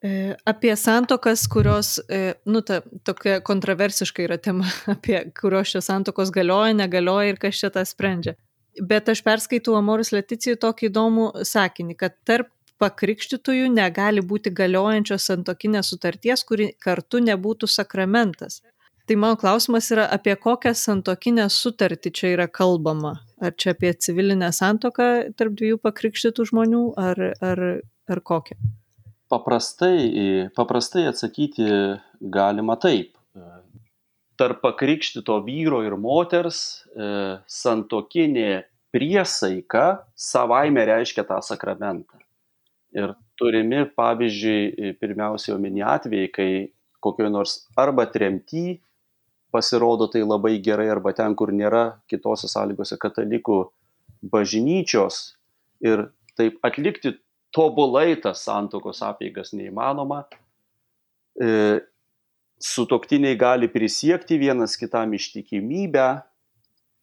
[0.04, 6.32] E, apie santokas, kurios, e, nu, ta tokia kontroversiška yra tema, apie kurios čia santokos
[6.34, 8.36] galioja, negalioja ir kas čia tą sprendžia.
[8.82, 12.50] Bet aš perskaitau Amoris Leticijų tokį įdomų sakinį, kad tarp
[12.82, 18.60] pakrikštytųjų negali būti galiojančios santokinės sutarties, kuri kartu nebūtų sakramentas.
[19.04, 23.18] Tai mano klausimas yra, apie kokią santokinę sutartį čia yra kalbama.
[23.44, 27.62] Ar čia apie civilinę santoką tarp dviejų pakrikštytų žmonių, ar, ar,
[28.08, 28.56] ar kokią?
[29.28, 31.68] Paprastai, paprastai atsakyti
[32.20, 33.12] galima taip.
[34.40, 36.58] Tarp pakrikštyto vyro ir moters
[36.90, 38.64] e, santokinė
[38.94, 42.18] priesaika savaime reiškia tą sakramentą.
[42.94, 46.50] Ir turimi, pavyzdžiui, pirmiausiai omeny atvejai, kai
[47.02, 48.78] kokioje nors arba tremty
[49.54, 53.58] pasirodo tai labai gerai, arba ten, kur nėra kitose sąlygose katalikų
[54.30, 55.36] bažnyčios
[55.84, 56.08] ir
[56.38, 57.14] taip atlikti
[57.54, 60.24] tobulai tas santokos apėgas neįmanoma.
[61.38, 61.82] E,
[62.60, 66.08] sutoktiniai gali prisiekti vienas kitam ištikimybę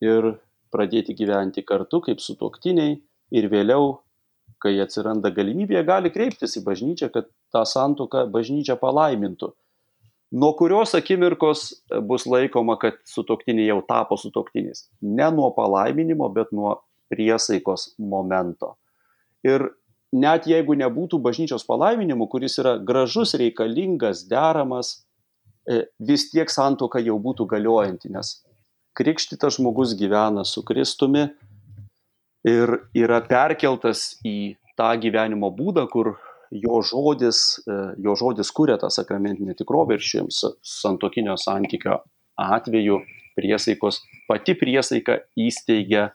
[0.06, 0.32] ir
[0.72, 2.96] pradėti gyventi kartu kaip sutoktiniai
[3.36, 4.00] ir vėliau
[4.62, 9.50] kai atsiranda galimybė, jie gali kreiptis į bažnyčią, kad tą santuoką bažnyčia palaimintų.
[10.32, 11.66] Nuo kurios akimirkos
[12.08, 14.86] bus laikoma, kad sutoktiniai jau tapo sutoktiniais.
[15.02, 16.78] Ne nuo palaiminimo, bet nuo
[17.12, 18.78] priesaikos momento.
[19.44, 19.66] Ir
[20.16, 25.02] net jeigu nebūtų bažnyčios palaiminimų, kuris yra gražus, reikalingas, deramas,
[26.00, 28.40] vis tiek santoka jau būtų galiojanti, nes
[28.98, 31.28] krikštytas žmogus gyvena su Kristumi
[32.48, 36.16] ir yra perkeltas į tą gyvenimo būdą, kur
[36.52, 42.02] jo žodis, e, jo žodis kuria tą sakramentinę tikrovę ir šiems santokinio santykio
[42.42, 43.00] atveju
[43.38, 46.10] priesaikos, pati priesaika įsteigia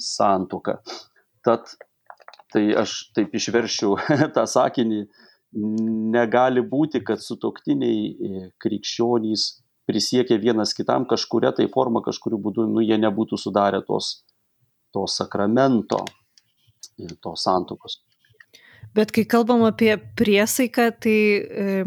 [0.00, 0.80] santuoką.
[1.44, 1.76] Tad
[2.54, 3.94] tai aš taip išveršiu
[4.36, 5.04] tą sakinį,
[5.54, 9.46] negali būti, kad sutoktiniai e, krikščionys
[9.88, 14.24] prisiekia vienas kitam kažkuria tai forma, kažkuriu būdu, nu, jie nebūtų sudarę tos,
[14.94, 16.00] to sakramento,
[17.22, 18.00] tos santokos.
[18.94, 21.84] Bet kai kalbam apie priesaiką, tai e,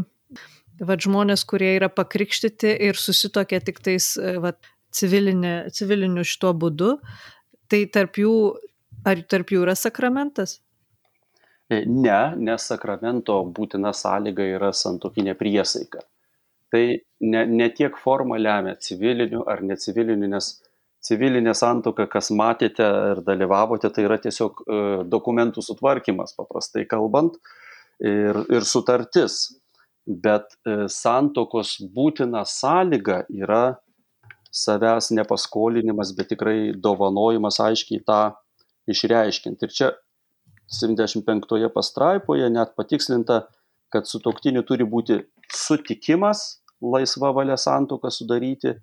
[0.83, 4.53] va, žmonės, kurie yra pakrikštyti ir susitokia tik tais e, va,
[4.93, 6.95] civilinė, civiliniu šituo būdu,
[7.71, 8.33] tai tarp jų,
[9.07, 10.59] ar tarp jų yra sakramentas?
[11.69, 15.99] Ne, nes sakramento būtina sąlyga yra santokinė priesaika.
[16.71, 16.83] Tai
[17.23, 20.49] ne, ne tiek forma lemia civiliniu ar neciviliniu, nes
[21.03, 24.79] civilinė santuoka, kas matėte ir dalyvavote, tai yra tiesiog e,
[25.11, 27.35] dokumentų sutvarkymas, paprastai kalbant,
[27.99, 29.57] ir, ir sutartis.
[30.07, 33.77] Bet e, santokos būtina sąlyga yra
[34.55, 38.21] savęs nepaskolinimas, bet tikrai dovanojimas aiškiai tą
[38.87, 39.67] išreiškinti.
[39.67, 39.89] Ir čia
[40.67, 43.45] 75 pastraipoje net patikslinta,
[43.89, 45.21] kad su toktiniu turi būti
[45.53, 48.73] sutikimas laisva valia santoką sudaryti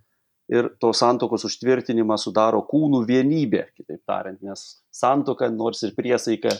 [0.52, 6.52] ir tos santokos užtvirtinimą sudaro kūnų vienybė, kitaip tariant, nes santoka, nors ir priesaika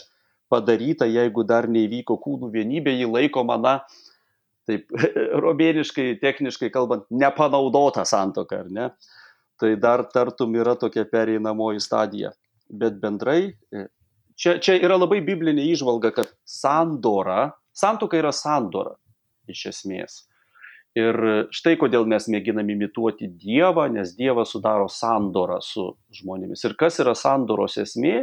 [0.49, 3.75] padaryta, jeigu dar neįvyko kūnų vienybė, ji laikoma, na,
[4.69, 4.89] taip,
[5.45, 8.89] romėniškai, techniškai kalbant, nepanaudota santoka, ar ne?
[9.61, 12.33] Tai dar tartum yra tokia pereinamoji stadija.
[12.67, 13.53] Bet bendrai,
[14.39, 18.95] čia, čia yra labai biblinė išvalga, kad sandora, santoka yra sandora
[19.51, 20.23] iš esmės.
[20.95, 21.17] Ir
[21.51, 26.63] štai kodėl mes mėginam imituoti Dievą, nes Dievas sudaro sandorą su žmonėmis.
[26.63, 28.21] Ir kas yra sandoros esmė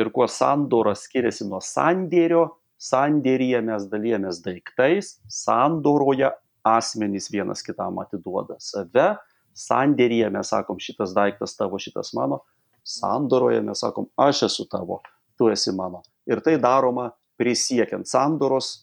[0.00, 2.46] ir kuo sandora skiriasi nuo sandėrio,
[2.80, 6.30] sandėryje mes dalyjamės daiktais, sandoroje
[6.64, 9.10] asmenys vienas kitam atiduoda save,
[9.52, 12.40] sandėryje mes sakom šitas daiktas tavo, šitas mano,
[12.80, 15.02] sandoroje mes sakom aš esu tavo,
[15.40, 16.02] tu esi mano.
[16.28, 17.08] Ir tai daroma
[17.40, 18.74] prisiekiant sandoros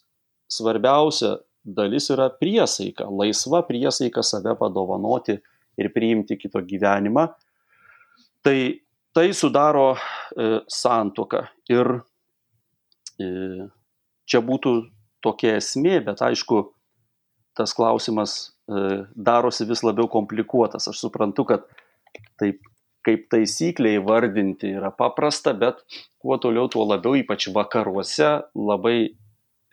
[0.50, 1.36] svarbiausia
[1.68, 5.38] dalis yra priesaika, laisva priesaika save padovanoti
[5.78, 7.28] ir priimti kito gyvenimą.
[8.42, 8.58] Tai
[9.18, 11.44] tai sudaro e, santoką.
[11.74, 11.88] Ir
[13.18, 13.28] e,
[14.30, 14.74] čia būtų
[15.26, 16.62] tokia esmė, bet aišku,
[17.58, 18.38] tas klausimas
[18.70, 20.86] e, darosi vis labiau komplikuotas.
[20.92, 21.66] Aš suprantu, kad
[22.38, 22.62] taip
[23.08, 25.80] kaip taisyklė įvardinti yra paprasta, bet
[26.20, 29.00] kuo toliau, tuo labiau, ypač vakaruose, labai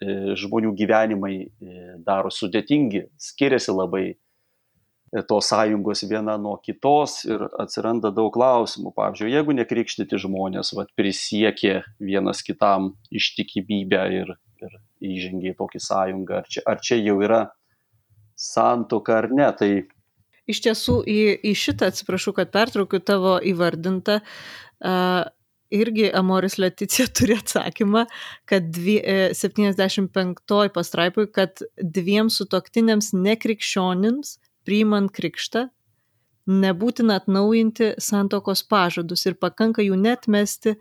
[0.02, 7.44] E, žmonių gyvenimai e, daro sudėtingi, skiriasi labai e, tos sąjungos viena nuo kitos ir
[7.62, 8.90] atsiranda daug klausimų.
[8.96, 14.74] Pavyzdžiui, jeigu nekrikštyti žmonės vat, prisiekė vienas kitam ištikimybę ir, ir
[15.14, 17.44] įžengė į tokį sąjungą, ar čia, ar čia jau yra
[18.34, 19.70] santoka ar ne, tai
[20.50, 21.20] Iš tiesų, į,
[21.50, 24.20] į šitą atsiprašau, kad pertraukiu tavo įvardintą.
[24.84, 25.24] Uh,
[25.74, 28.04] irgi Amoris Leticija turi atsakymą,
[28.50, 28.98] kad dvi,
[29.34, 35.68] 75 e, pastraipui, kad dviem sutoktiniams nekrikščionims priimant krikštą
[36.50, 40.76] nebūtina atnaujinti santokos pažadus ir pakanka jų net mesti,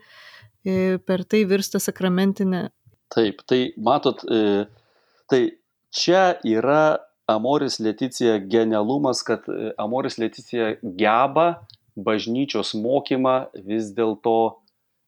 [0.64, 2.68] e, per tai virsta sakramentinė.
[3.14, 4.64] Taip, tai matot, e,
[5.30, 5.42] tai
[5.94, 6.98] čia yra
[7.30, 9.46] Amoris Leticija genialumas, kad
[9.80, 11.64] Amoris Leticija geba
[11.94, 14.36] bažnyčios mokymą vis dėlto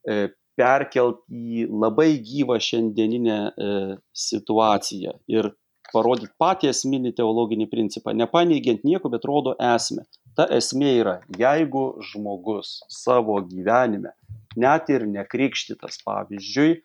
[0.07, 3.73] E, perkelt į labai gyvą šiandieninę e,
[4.17, 5.51] situaciją ir
[5.91, 10.07] parodyti patį esminį teologinį principą, nepaneigiant nieko, bet rodo esmę.
[10.39, 14.15] Ta esmė yra, jeigu žmogus savo gyvenime,
[14.57, 16.79] net ir nekrikštytas, pavyzdžiui,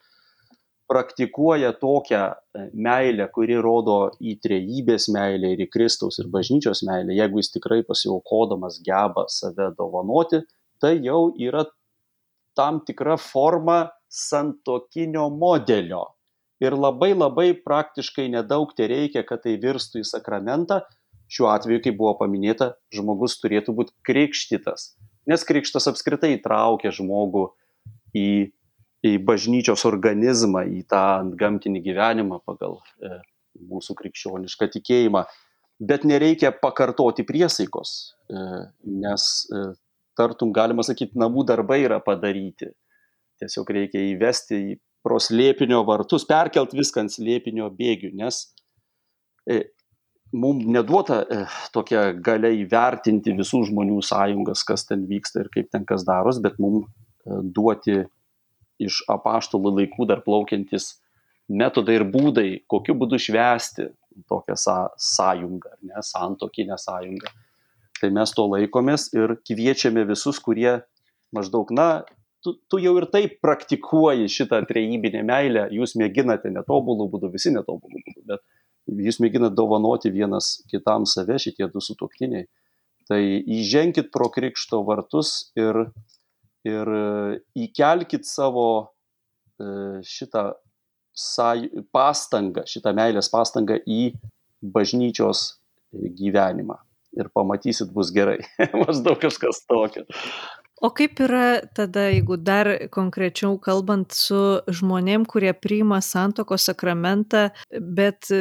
[0.90, 7.14] praktikuoja tokią e, meilę, kuri rodo į trejybės meilę ir į Kristaus ir bažnyčios meilę,
[7.16, 10.42] jeigu jis tikrai pasiaukodamas geba save dovanoti,
[10.82, 11.64] tai jau yra
[12.58, 16.04] tam tikra forma santokinio modelio.
[16.62, 20.82] Ir labai labai praktiškai nedaug tai reikia, kad tai virstų į sakramentą.
[21.32, 24.92] Šiuo atveju, kaip buvo paminėta, žmogus turėtų būti krikštytas.
[25.26, 27.48] Nes krikštas apskritai įtraukia žmogų
[28.14, 28.52] į,
[29.02, 31.04] į bažnyčios organizmą, į tą
[31.38, 33.18] gamtinį gyvenimą pagal e,
[33.70, 35.24] mūsų krikščionišką tikėjimą.
[35.82, 38.44] Bet nereikia pakartoti priesaikos, e,
[39.02, 39.64] nes e,
[40.18, 42.70] tartum galima sakyti, namų darbai yra padaryti.
[43.42, 48.44] Tiesiog reikia įvesti į pro slėpinio vartus, perkelt viską ant slėpinio bėgių, nes
[50.30, 51.24] mums neduota
[51.74, 56.60] tokia galia įvertinti visų žmonių sąjungas, kas ten vyksta ir kaip ten kas daros, bet
[56.62, 56.86] mums
[57.26, 58.04] duoti
[58.86, 60.96] iš apaštalų laikų dar plaukiantis
[61.52, 63.88] metodai ir būdai, kokiu būdu švęsti
[64.30, 67.32] tokią sa sąjungą, ne, santokinę sąjungą.
[68.00, 70.80] Tai mes to laikomės ir kviečiame visus, kurie
[71.32, 72.04] maždaug, na,
[72.44, 78.02] tu, tu jau ir taip praktikuoji šitą trejybinę meilę, jūs mėginate netobulų būdų, visi netobulų
[78.02, 82.48] būdų, bet jūs mėginate dovanoti vienas kitam save, šitie du sutoktiniai.
[83.10, 85.88] Tai įženkit pro krikšto vartus ir,
[86.68, 86.90] ir
[87.58, 90.52] įkelkit savo e, šitą
[91.92, 94.14] pastangą, šitą meilės pastangą į
[94.62, 95.58] bažnyčios
[95.92, 96.78] gyvenimą.
[97.12, 98.38] Ir pamatysit, bus gerai.
[98.86, 100.06] Maždaug kažkas tokio.
[100.82, 108.32] O kaip yra tada, jeigu dar konkrečiau kalbant su žmonėm, kurie priima santoko sakramentą, bet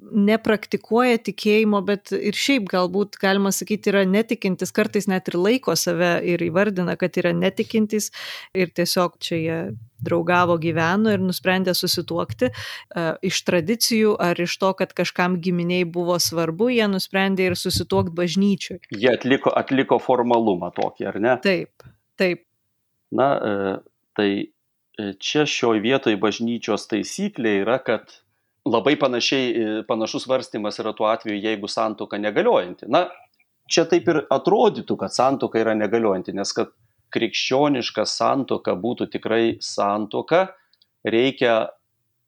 [0.00, 6.18] nepraktikuoja tikėjimo, bet ir šiaip galbūt galima sakyti yra netikintis, kartais net ir laiko save
[6.26, 8.10] ir įvardina, kad yra netikintis
[8.56, 9.58] ir tiesiog čia jie
[10.00, 16.16] draugavo, gyveno ir nusprendė susituokti uh, iš tradicijų ar iš to, kad kažkam giminiai buvo
[16.22, 18.78] svarbu, jie nusprendė ir susituokti bažnyčiui.
[18.96, 21.36] Jie atliko, atliko formalumą tokį, ar ne?
[21.44, 21.90] Taip,
[22.20, 22.46] taip.
[23.12, 23.76] Na, uh,
[24.16, 28.20] tai e, čia šioje vietoje bažnyčios taisyklė yra, kad
[28.70, 32.88] labai panašiai, e, panašus svarstymas yra tuo atveju, jeigu santoka negaliojanti.
[32.88, 33.06] Na,
[33.70, 36.72] čia taip ir atrodytų, kad santoka yra negaliojanti, nes kad
[37.14, 40.48] krikščioniška santoka būtų tikrai santoka,
[41.04, 41.72] reikia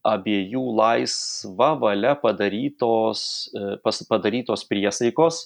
[0.02, 3.24] abiejų laisva valia padarytos,
[3.54, 3.78] e,
[4.10, 5.44] padarytos priesaikos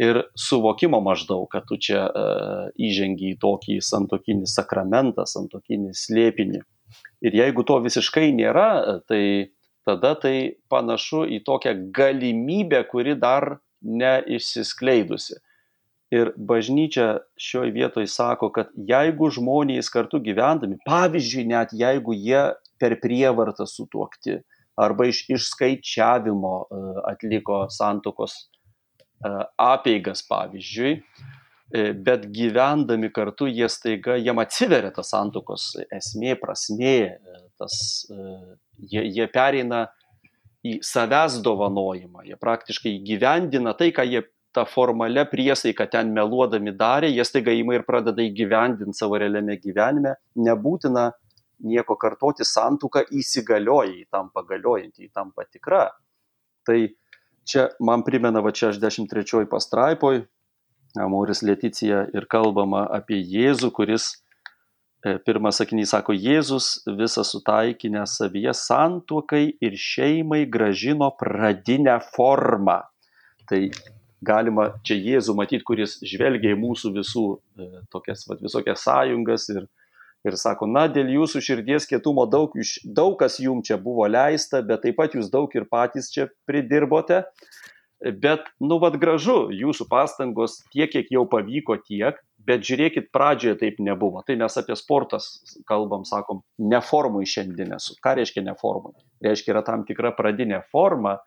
[0.00, 6.60] ir suvokimo maždaug, kad tu čia uh, įžengi į tokį santokinį sakramentą, santokinį slėpinį.
[7.26, 9.50] Ir jeigu to visiškai nėra, tai
[9.88, 15.38] tada tai panašu į tokią galimybę, kuri dar neišsiskleidusi.
[16.10, 22.48] Ir bažnyčia šioje vietoje sako, kad jeigu žmonės kartu gyvendami, pavyzdžiui, net jeigu jie
[22.82, 24.40] per prievartą sutuokti
[24.80, 26.80] arba iš išskaičiavimo e,
[27.12, 35.72] atliko santokos e, apeigas, pavyzdžiui, e, bet gyvendami kartu jie staiga, jiem atsiveria tas santokos
[35.94, 36.96] esmė, prasmė,
[37.60, 37.76] tas
[38.80, 39.84] Jie, jie pereina
[40.64, 44.22] į savęs dovanojimą, jie praktiškai įgyvendina tai, ką jie
[44.56, 50.16] tą formalią priesaiką ten meluodami darė, jie staiga įima ir pradeda įgyvendinti savo realiame gyvenime,
[50.36, 51.10] nebūtina
[51.70, 55.84] nieko kartoti, santuoka įsigalioja, į tampa galiojanti, į tampa tikra.
[56.66, 56.78] Tai
[57.48, 60.24] čia man primena, va čia 63 pastraipoj,
[60.98, 64.29] Amoris Leticija ir kalbama apie Jėzų, kuris E,
[65.00, 72.82] pirmas sakinys sako, Jėzus visą sutaikinę savyje santuokai ir šeimai gražino pradinę formą.
[73.48, 73.62] Tai
[74.20, 79.64] galima čia Jėzų matyti, kuris žvelgia į mūsų visų e, tokias vat, visokias sąjungas ir,
[80.28, 82.52] ir sako, na, dėl jūsų širdies kietumo daug,
[82.84, 87.24] daug kas jums čia buvo leista, bet taip pat jūs daug ir patys čia pridirbote.
[88.00, 92.16] Bet, nu, vad gražu, jūsų pastangos tiek, kiek jau pavyko, tiek,
[92.46, 94.22] bet žiūrėkit, pradžioje taip nebuvo.
[94.26, 95.20] Tai mes apie sportą
[95.68, 97.96] kalbam, sakom, neformui šiandien esu.
[98.02, 98.96] Ką reiškia neformui?
[99.24, 101.18] Reiškia, yra tam tikra pradinė forma,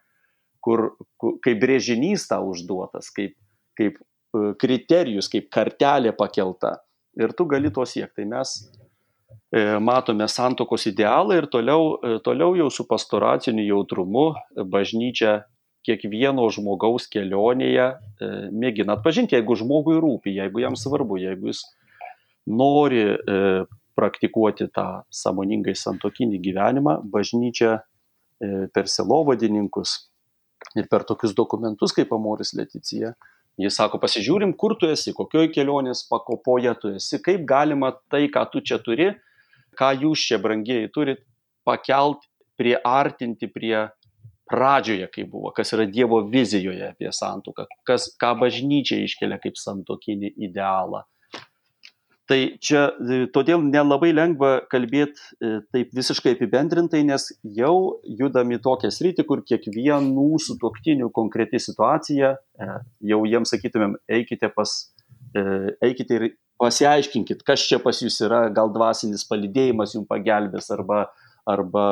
[0.63, 3.35] kur, kur kaip brėžinys tau užduotas, kaip,
[3.79, 6.77] kaip e, kriterijus, kaip kartelė pakelta.
[7.19, 8.23] Ir tu gali to siekti.
[8.23, 8.55] Tai mes
[9.53, 14.31] e, matome santokos idealą ir toliau, e, toliau jau su pastoraciniu jautrumu
[14.73, 15.43] bažnyčia
[15.83, 21.63] kiekvieno žmogaus kelionėje e, mėgina atpažinti, jeigu žmogui rūpi, jeigu jam svarbu, jeigu jis
[22.47, 23.41] nori e,
[23.97, 29.97] praktikuoti tą samoningai santokinį gyvenimą, bažnyčia e, per selovadininkus
[30.79, 33.13] ir per tokius dokumentus kaip Amoris Leticija,
[33.59, 38.47] jis sako, pasižiūrim, kur tu esi, kokioj kelionės pakopoje tu esi, kaip galima tai, ką
[38.51, 39.11] tu čia turi,
[39.77, 41.21] ką jūs čia brangieji turit,
[41.67, 42.25] pakelt,
[42.57, 43.89] priartinti prie
[44.49, 50.33] pradžioje kaip buvo, kas yra Dievo vizijoje apie santuoką, kas, ką bažnyčia iškelia kaip santokinį
[50.49, 51.03] idealą.
[52.29, 57.27] Tai čia e, todėl nelabai lengva kalbėti e, taip visiškai apibendrintai, nes
[57.57, 62.69] jau judami tokią sritį, kur kiekvienų sutoktinių konkreti situacija, e,
[63.11, 64.77] jau jiems sakytumėm, eikite, pas,
[65.83, 66.25] eikite ir
[66.61, 71.87] pasiaiškinkit, kas čia pas jūs yra, gal dvasinis palidėjimas jums pagelbės arba uh, arba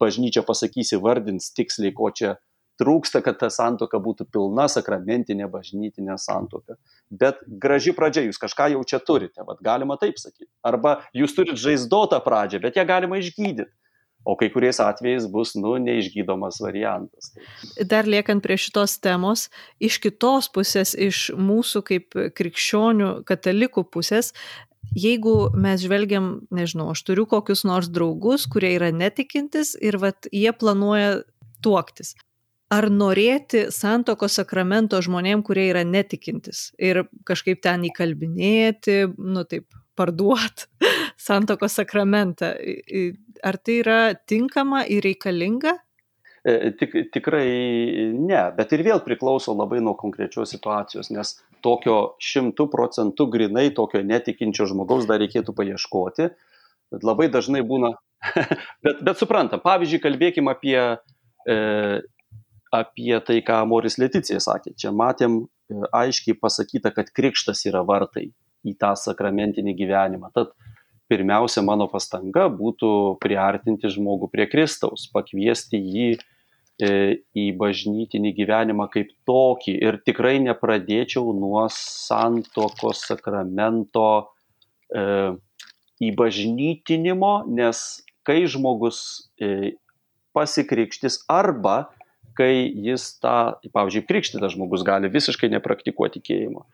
[0.00, 2.36] bažnyčia pasakys įvardins tiksliai, ko čia
[2.80, 6.78] trūksta, kad ta santoka būtų pilna sakramentinė bažnytinė santoka.
[7.10, 10.50] Bet graži pradžia, jūs kažką jau čia turite, vat, galima taip sakyti.
[10.66, 13.70] Arba jūs turite žaizdotą pradžią, bet ją galima išgydyti.
[14.24, 17.32] o kai kuriais atvejais bus, nu, neišgydomas variantas.
[17.90, 19.48] Dar liekant prie šitos temos,
[19.82, 24.30] iš kitos pusės, iš mūsų kaip krikščionių katalikų pusės,
[24.96, 30.52] jeigu mes žvelgiam, nežinau, aš turiu kokius nors draugus, kurie yra netikintis ir vat, jie
[30.52, 31.22] planuoja
[31.64, 32.14] tuoktis.
[32.72, 39.68] Ar norėti santoko sakramento žmonėm, kurie yra netikintis ir kažkaip ten įkalbinėti, nu taip,
[39.98, 40.66] parduot
[41.26, 42.54] santoko sakramentą.
[43.44, 45.76] Ar tai yra tinkama ir reikalinga?
[46.42, 47.46] E, tik, tikrai
[48.18, 54.00] ne, bet ir vėl priklauso labai nuo konkrečios situacijos, nes tokio šimtų procentų grinai tokio
[54.02, 56.32] netikinčio žmogaus dar reikėtų paieškoti.
[57.06, 57.92] Labai dažnai būna,
[58.84, 60.80] bet, bet suprantam, pavyzdžiui, kalbėkim apie,
[61.46, 61.56] e,
[62.74, 64.74] apie tai, ką Moris Leticija sakė.
[64.74, 68.32] Čia matėm e, aiškiai pasakyta, kad krikštas yra vartai
[68.66, 70.34] į tą sakramentinį gyvenimą.
[70.34, 70.50] Tad
[71.06, 76.12] pirmiausia, mano pastanga būtų priartinti žmogų prie Kristaus, pakviesti jį
[76.80, 84.06] į bažnytinį gyvenimą kaip tokį ir tikrai nepradėčiau nuo santokos sakramento
[84.88, 85.34] e,
[86.02, 89.76] įbažnytinimo, nes kai žmogus e,
[90.32, 91.92] pasikrikštis arba
[92.38, 96.64] kai jis tą, pavyzdžiui, krikštytas žmogus gali visiškai nepraktikuoti tikėjimo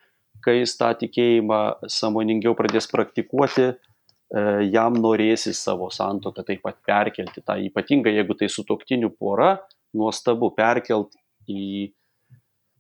[0.45, 7.43] kai jis tą tikėjimą samoningiau pradės praktikuoti, e, jam norėsis savo santoką taip pat perkelti.
[7.45, 9.57] Ta ypatingai, jeigu tai sutoktinių pora,
[9.97, 11.17] nuostabu perkelt
[11.49, 11.93] į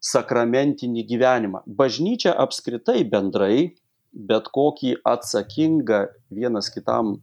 [0.05, 1.65] sakramentinį gyvenimą.
[1.67, 3.75] Bažnyčia apskritai bendrai
[4.13, 7.19] bet kokį atsakingą vienas kitam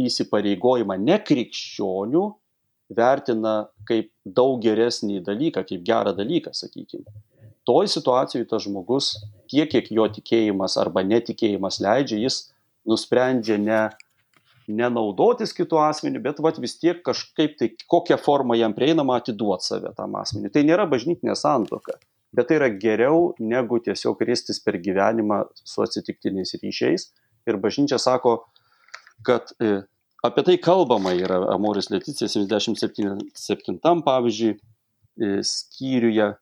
[0.00, 2.24] įsipareigojimą nekrikščionių
[2.96, 3.54] vertina
[3.88, 7.06] kaip daug geresnį dalyką, kaip gerą dalyką, sakykime.
[7.68, 9.12] Toj situacijoje tas žmogus
[9.50, 12.40] tiek, kiek jo tikėjimas arba netikėjimas leidžia, jis
[12.88, 13.82] nusprendžia ne,
[14.76, 19.92] nenaudotis kitų asmenių, bet vat, vis tiek kažkaip tai kokią formą jam prieinama atiduoti save
[19.96, 20.52] tam asmeniu.
[20.54, 21.98] Tai nėra bažnytinė santoka,
[22.36, 27.08] bet tai yra geriau negu tiesiog kristis per gyvenimą su atsitiktiniais ryšiais.
[27.48, 28.36] Ir bažnyčia sako,
[29.26, 29.80] kad e,
[30.26, 36.36] apie tai kalbama yra Amoris Leticija 77 pavyzdžiui e, skyriuje e,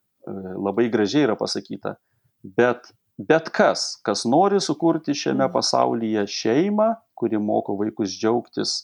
[0.59, 1.97] labai gražiai yra pasakyta
[2.43, 5.53] bet bet kas, kas nori sukurti šiame mhm.
[5.55, 8.77] pasaulyje šeimą, kuri moko vaikus džiaugtis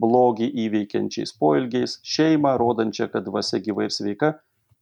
[0.00, 4.36] blogį įveikiančiais poelgiais, šeimą, rodančią, kad dvasia gyva ir sveika,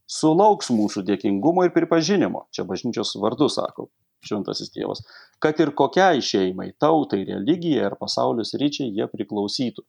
[0.08, 2.44] sulauks mūsų dėkingumo ir pripažinimo.
[2.52, 3.88] Čia bažnyčios vardu sako
[4.26, 5.04] šventasis tėvas.
[5.40, 9.84] Kad ir kokiai šeimai, tautai, religijai ar pasaulio ryčiai jie priklausytų.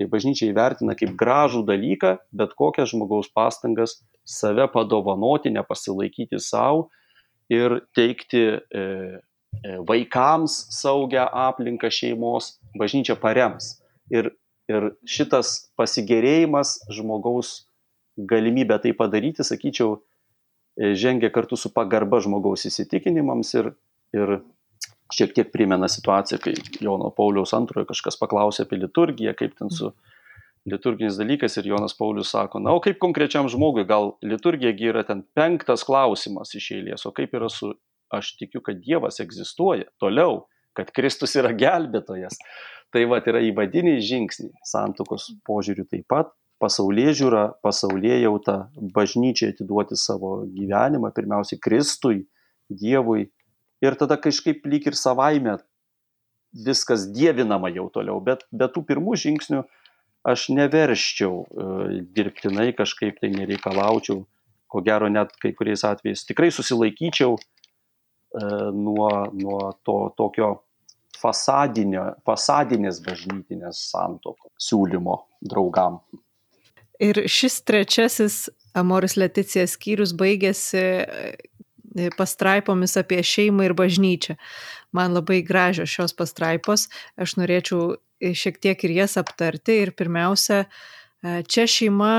[0.00, 6.88] Tai bažnyčia įvertina kaip gražų dalyką, bet kokias žmogaus pastangas save padovanoti, nepasilaikyti savo
[7.52, 13.76] ir teikti e, e, vaikams saugią aplinką šeimos, bažnyčia parems.
[14.12, 14.32] Ir,
[14.70, 17.62] ir šitas pasigėrėjimas žmogaus
[18.16, 19.98] galimybę tai padaryti, sakyčiau,
[20.76, 23.72] e, žengia kartu su pagarba žmogaus įsitikinimams ir,
[24.16, 24.38] ir
[25.12, 29.92] šiek tiek primena situaciją, kai Jono Pauliaus antrojo kažkas paklausė apie liturgiją, kaip ten su
[30.68, 35.24] liturginis dalykas ir Jonas Paulius sako, na, o kaip konkrečiam žmogui, gal liturgija yra ten
[35.34, 37.72] penktas klausimas iš eilės, o kaip yra su,
[38.14, 40.46] aš tikiu, kad Dievas egzistuoja toliau,
[40.76, 42.38] kad Kristus yra gelbėtojas.
[42.92, 46.32] Tai va, yra įvadiniai žingsniai santokos požiūrių taip pat,
[46.62, 48.56] pasaulyje žiūra, pasaulyje jauta,
[48.94, 52.26] bažnyčiai atiduoti savo gyvenimą, pirmiausiai Kristui,
[52.72, 53.26] Dievui.
[53.82, 55.56] Ir tada kažkaip lyg ir savaime
[56.52, 59.64] viskas dievinama jau toliau, bet be tų pirmų žingsnių
[60.24, 64.22] aš neversčiau e, dirbtinai kažkaip tai nereikalaučiau,
[64.70, 67.42] ko gero net kai kuriais atvejais tikrai susilaikyčiau e,
[68.76, 70.54] nuo, nuo to tokio
[71.22, 76.00] fasadinės bažnytinės santoko siūlymo draugam.
[77.02, 78.44] Ir šis trečiasis
[78.78, 81.32] Amoris Leticija skyrius baigėsi e,
[82.16, 84.38] pastraipomis apie šeimą ir bažnyčią.
[84.96, 86.88] Man labai gražios šios pastraipos.
[87.20, 89.80] Aš norėčiau šiek tiek ir jas aptarti.
[89.82, 92.14] Ir pirmiausia, e, čia šeima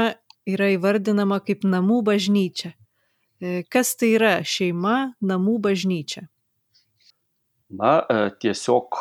[0.50, 2.74] yra įvardinama kaip namų bažnyčia.
[3.40, 6.28] E, kas tai yra šeima, namų bažnyčia?
[7.74, 9.00] Na, e, tiesiog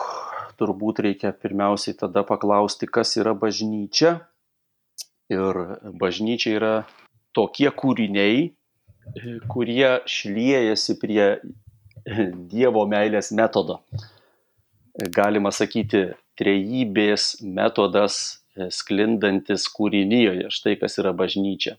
[0.60, 4.20] turbūt reikia pirmiausiai tada paklausti, kas yra bažnyčia.
[5.32, 5.58] Ir
[5.98, 6.72] bažnyčia yra
[7.36, 8.50] tokie kūriniai,
[9.50, 11.26] kurie šliejasi prie
[12.52, 13.78] Dievo meilės metodo.
[15.14, 16.10] Galima sakyti,
[16.40, 18.18] trejybės metodas
[18.56, 20.50] e, sklindantis kūrinyje.
[20.52, 21.76] Štai kas yra bažnyčia.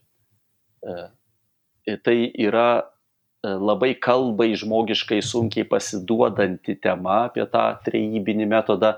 [0.84, 8.94] E, tai yra e, labai kalbai žmogiškai sunkiai pasiduodanti tema apie tą trejybinį metodą.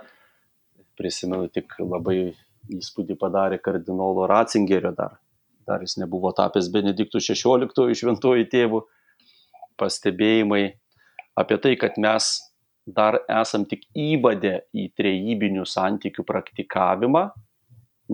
[0.97, 2.35] Prisimenu tik labai
[2.73, 5.19] įspūdį padarė kardinolo Ratzingerio dar.
[5.67, 8.85] Dar jis nebuvo tapęs Benediktų XVI šventuoju tėvu.
[9.77, 10.63] Pastebėjimai
[11.37, 12.31] apie tai, kad mes
[12.87, 17.25] dar esam tik įvadę į trejybinių santykių praktikavimą,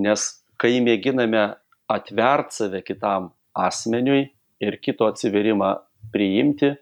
[0.01, 0.29] nes
[0.61, 1.51] kai mėginame
[1.93, 4.31] atvert save kitam asmeniui
[4.63, 5.75] ir kito atsiverimą
[6.15, 6.73] priimti,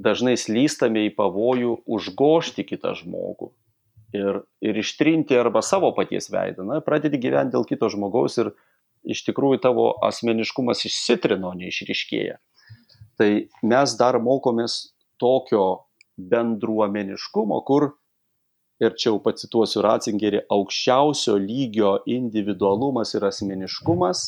[0.00, 3.50] dažnai slystame į pavojų užgošti kitą žmogų
[4.16, 6.64] ir, ir ištrinti arba savo paties veidą.
[6.66, 8.52] Na, pradedi gyventi dėl kito žmogaus ir
[9.08, 12.36] iš tikrųjų tavo asmeniškumas išsitrino, neišriškėja.
[13.20, 13.30] Tai
[13.64, 14.90] mes dar mokomės
[15.20, 15.86] tokio
[16.30, 17.90] bendruomeniškumo, kur,
[18.80, 24.24] ir čia jau pacituosiu Ratzingerį, aukščiausio lygio individualumas ir asmeniškumas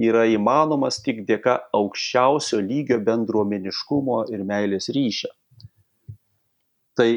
[0.00, 5.32] yra įmanomas tik dėka aukščiausio lygio bendruomeniškumo ir meilės ryšio.
[6.96, 7.08] Tai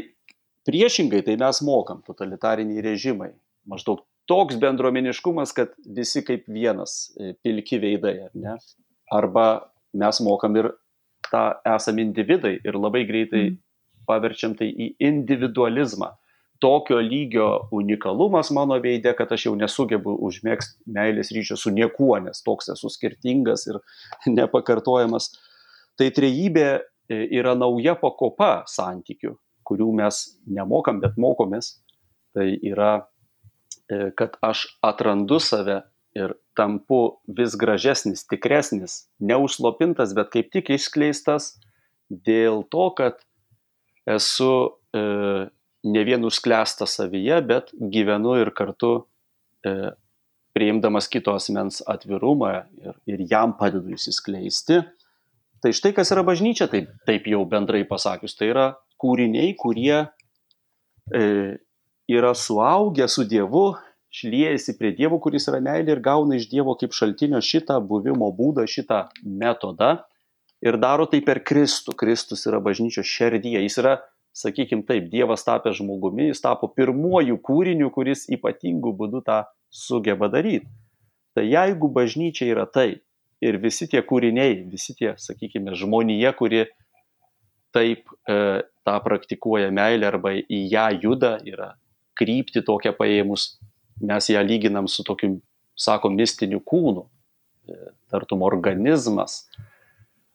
[0.68, 3.34] priešingai tai mes mokam totalitariniai režimai.
[3.68, 8.56] Maždaug toks bendruomeniškumas, kad visi kaip vienas e, pilki veidai, ar ne?
[9.12, 9.48] Arba
[10.00, 10.72] mes mokam ir
[11.30, 11.44] tą
[11.76, 13.60] esam individai ir labai greitai mm.
[14.08, 16.14] Paverčiam tai į individualizmą
[16.64, 22.40] tokio lygio unikalumas mano veide, kad aš jau nesugebu užmėgsti meilės ryšio su niekuo, nes
[22.46, 23.82] toks esu skirtingas ir
[24.38, 25.34] nepakartojamas.
[26.00, 29.34] Tai trejybė e, yra nauja pakopa santykių,
[29.68, 31.74] kurių mes nemokam, bet mokomės.
[32.32, 32.94] Tai yra,
[33.92, 35.82] e, kad aš atrandu save
[36.16, 41.58] ir tampu vis gražesnis, tikresnis, neužslopintas, bet kaip tik išskleistas
[42.08, 43.20] dėl to, kad
[44.10, 44.52] esu
[44.96, 45.04] e,
[45.84, 48.94] ne vien užsklęsta savyje, bet gyvenu ir kartu
[49.66, 49.94] e,
[50.54, 54.82] priimdamas kito asmens atvirumą ir, ir jam padedu įsiskleisti.
[55.64, 58.68] Tai štai kas yra bažnyčia, taip, taip jau bendrai pasakius, tai yra
[59.00, 60.04] kūriniai, kurie
[61.12, 61.24] e,
[62.12, 63.72] yra suaugę su Dievu,
[64.14, 68.68] šliejasi prie Dievo, kuris yra meilė ir gauna iš Dievo kaip šaltinio šitą buvimo būdą,
[68.70, 69.96] šitą metodą
[70.64, 71.96] ir daro tai per Kristų.
[72.00, 73.98] Kristus yra bažnyčios šerdyje, jis yra
[74.34, 80.70] sakykim taip, Dievas tapęs žmogumi, jis tapo pirmuoju kūriniu, kuris ypatingų būdų tą sugeba daryti.
[81.38, 83.04] Tai jeigu bažnyčia yra tai
[83.44, 86.64] ir visi tie kūriniai, visi tie, sakykime, žmonėje, kuri
[87.74, 91.74] taip e, tą praktikuoja meilę arba į ją juda, yra
[92.18, 93.58] krypti tokią paėmus,
[94.02, 95.36] mes ją lyginam su tokiu,
[95.78, 97.06] sako, mistiniu kūnu,
[97.70, 97.80] e,
[98.14, 99.73] tartum organizmas e,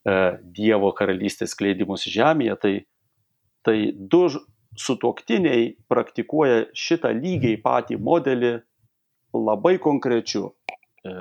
[0.06, 2.72] Dievo karalystės skleidimus žemėje, tai
[3.68, 4.28] tai du
[4.78, 8.52] sutuoktiniai praktikuoja šitą lygiai patį modelį
[9.36, 10.52] labai konkrečiu,
[11.04, 11.14] e,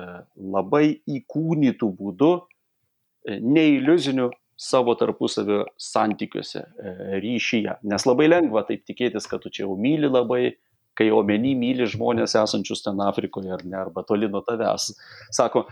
[0.54, 0.84] labai
[1.18, 7.76] įkūnytų būdu, e, neiliuziniu savo tarpusavio santykiuose, e, ryšyje.
[7.82, 10.56] Nes labai lengva taip tikėtis, kad tu čia jau myli labai,
[10.98, 14.94] kai omeny myli žmonės esančius ten Afrikoje ar ne, arba toli nuo tavęs.
[15.30, 15.66] Sako,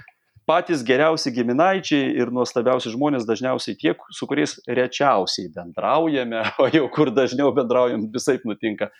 [0.46, 7.10] patys geriausi giminaičiai ir nuostabiausi žmonės dažniausiai tie, su kuriais rečiausiai bendraujame, o jau kur
[7.14, 8.90] dažniau bendraujam, visai nutinka.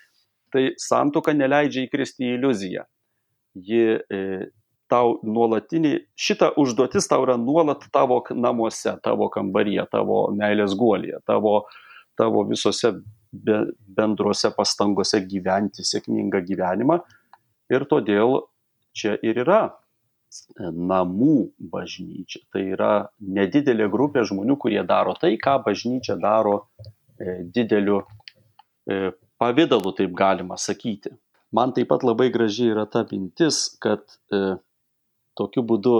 [0.53, 2.85] Tai santuoka neleidžia įkristi į iliuziją.
[3.67, 4.19] Ji e,
[4.91, 11.57] tau nuolatinį, šita užduotis tau yra nuolat tavo namuose, tavo kambaryje, tavo meilės guolėje, tavo,
[12.19, 12.93] tavo visose
[13.31, 13.59] be,
[13.97, 17.01] bendruose pastangose gyventi sėkmingą gyvenimą.
[17.73, 18.39] Ir todėl
[18.95, 19.65] čia ir yra
[20.59, 21.35] namų
[21.71, 22.41] bažnyčia.
[22.51, 26.67] Tai yra nedidelė grupė žmonių, kurie daro tai, ką bažnyčia daro
[27.19, 31.13] e, dideliu e, pavydalu, taip galima sakyti.
[31.55, 34.03] Man taip pat labai graži yra ta mintis, kad
[34.33, 34.57] e,
[35.39, 35.95] tokiu būdu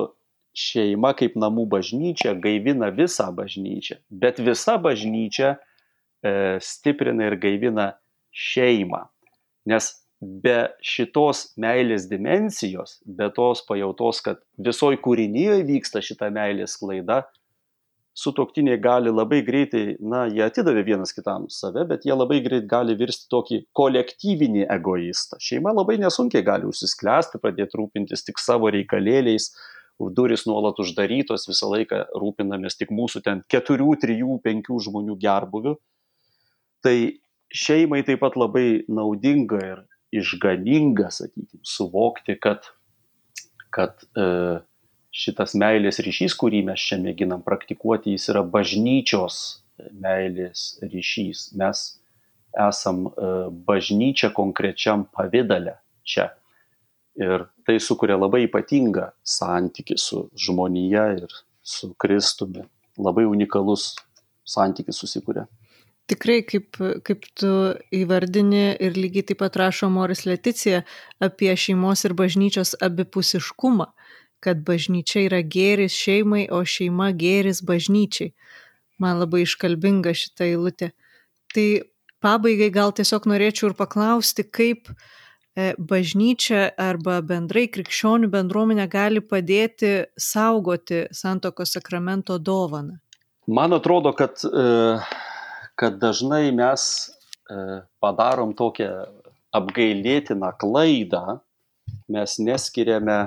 [0.57, 5.59] šeima kaip namų bažnyčia gaivina visą bažnyčią, bet visa bažnyčia
[6.65, 7.91] stiprina ir gaivina
[8.33, 9.03] šeimą.
[9.69, 17.23] Nes be šitos meilės dimensijos, be tos pajautos, kad visoj kūrinyje vyksta šita meilės klaida,
[18.17, 22.95] sutoktiniai gali labai greitai, na, jie atidavė vienas kitam save, bet jie labai greit gali
[22.97, 25.37] virsti tokį kolektyvinį egoistą.
[25.43, 29.51] Šeima labai nesunkiai gali užsisklęsti, pradėti rūpintis tik savo reikalėliais,
[30.17, 35.75] duris nuolat uždarytos, visą laiką rūpinamės tik mūsų ten keturių, trijų, penkių žmonių gerbuvių.
[36.85, 36.97] Tai
[37.53, 39.85] šeimai taip pat labai naudinga ir
[40.15, 42.69] išganinga, sakykime, suvokti, kad,
[43.73, 44.27] kad e,
[45.11, 49.39] šitas meilės ryšys, kurį mes čia mėginam praktikuoti, jis yra bažnyčios
[50.01, 51.51] meilės ryšys.
[51.59, 51.83] Mes
[52.67, 53.31] esam e,
[53.67, 55.77] bažnyčia konkrečiam pavydale
[56.07, 56.31] čia.
[57.17, 61.33] Ir tai sukuria labai ypatingą santyki su žmonija ir
[61.65, 62.65] su Kristumi.
[62.97, 63.95] Labai unikalus
[64.47, 65.47] santykis susikuria.
[66.07, 67.49] Tikrai, kaip, kaip tu
[67.91, 70.85] įvardini ir lygiai taip pat rašo Moris Leticija
[71.19, 73.89] apie šeimos ir bažnyčios abipusiškumą,
[74.39, 78.31] kad bažnyčia yra gėris šeimai, o šeima gėris bažnyčiai.
[79.03, 80.93] Man labai iškalbinga šitą eilutę.
[81.53, 81.67] Tai
[82.23, 89.93] pabaigai gal tiesiog norėčiau ir paklausti, kaip e, bažnyčia arba bendrai krikščionių bendruomenė gali padėti
[90.15, 93.01] saugoti santokos sakramento dovaną.
[93.47, 94.69] Man atrodo, kad e,
[95.77, 98.89] kad dažnai mes e, padarom tokią
[99.55, 101.39] apgailėtiną klaidą,
[102.11, 103.19] mes neskiriame,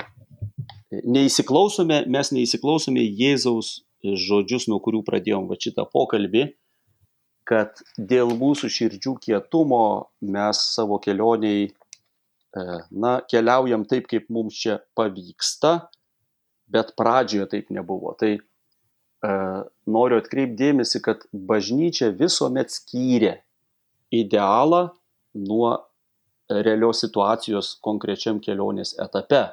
[0.91, 6.49] neįsiklausome, mes neįsiklausome Jėzaus žodžius, nuo kurių pradėjom va šitą pokalbį,
[7.49, 9.85] kad dėl mūsų širdžių kietumo
[10.23, 15.91] mes savo kelioniai, e, na, keliaujam taip, kaip mums čia pavyksta,
[16.71, 18.15] bet pradžioje taip nebuvo.
[18.19, 18.37] Tai
[19.21, 23.37] noriu atkreipdėmėsi, kad bažnyčia visuomet skyrė
[24.11, 24.89] idealą
[25.37, 25.77] nuo
[26.51, 29.45] realios situacijos konkrečiam kelionės etape.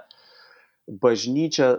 [0.88, 1.76] Bažnyčia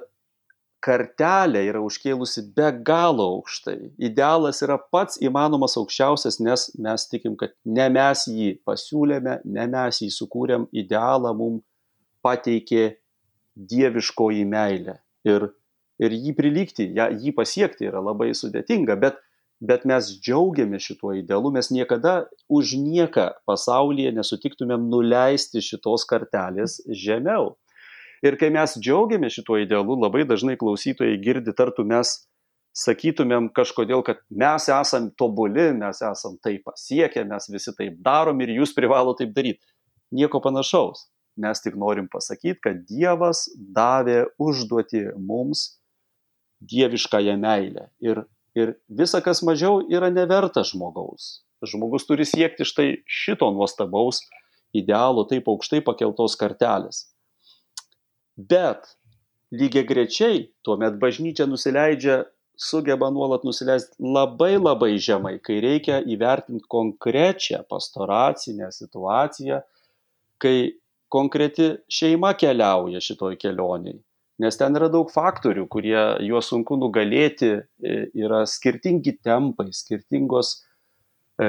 [0.84, 3.78] kartelę yra užkėlusi be galo aukštai.
[3.98, 10.02] Idealas yra pats įmanomas aukščiausias, nes mes tikim, kad ne mes jį pasiūlėme, ne mes
[10.04, 11.64] jį sukūrėm, idealą mums
[12.22, 12.92] pateikė
[13.58, 14.98] dieviškoji meilė.
[15.26, 15.50] Ir
[16.02, 19.18] ir jį prilygti, jį pasiekti yra labai sudėtinga, bet,
[19.60, 27.56] bet mes džiaugiamės šituo idealu, mes niekada už nieką pasaulyje nesutiktumėm nuleisti šitos kartelės žemiau.
[28.22, 32.16] Ir kai mes džiaugiamės šituo idealu, labai dažnai klausytojai girdi, tartų mes
[32.78, 38.54] sakytumėm kažkodėl, kad mes esam tobuli, mes esam tai pasiekę, mes visi taip darom ir
[38.58, 39.64] jūs privalo taip daryti.
[40.14, 41.08] Nieko panašaus.
[41.38, 45.78] Mes tik norim pasakyti, kad Dievas davė užduoti mums
[46.60, 47.88] dieviškąją meilę.
[48.00, 51.42] Ir, ir visa, kas mažiau, yra neverta žmogaus.
[51.66, 54.22] Žmogus turi siekti štai šito nuostabaus
[54.76, 57.08] idealo, taip aukštai pakeltos kartelės.
[58.38, 58.86] Bet
[59.50, 62.24] lygiai grečiai tuomet bažnyčia nusileidžia,
[62.58, 69.62] sugeba nuolat nusileisti labai labai žemai, kai reikia įvertinti konkrečią pastoracinę situaciją,
[70.42, 70.74] kai
[71.10, 73.98] konkreti šeima keliauja šitoj kelioniai
[74.38, 80.54] nes ten yra daug faktorių, kurie juos sunku nugalėti, e, yra skirtingi tempai, skirtingos
[81.42, 81.48] e,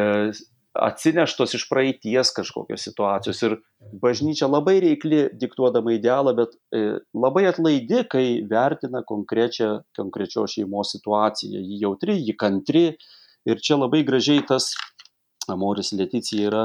[0.80, 3.42] atsineštos iš praeities kažkokios situacijos.
[3.46, 3.58] Ir
[4.02, 11.62] bažnyčia labai reikli diktuodama idealą, bet e, labai atlaidi, kai vertina konkrečią, konkrečios šeimos situaciją.
[11.62, 12.86] Ji jautri, ji kantri.
[13.50, 14.74] Ir čia labai gražiai tas
[15.50, 16.64] Amoris Leticija yra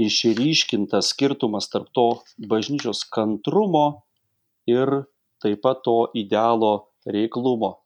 [0.00, 2.06] išryškintas skirtumas tarp to
[2.50, 4.02] bažnyčios kantrumo
[4.70, 4.94] ir
[5.42, 6.72] taip pat to idealo
[7.06, 7.76] reiklumo.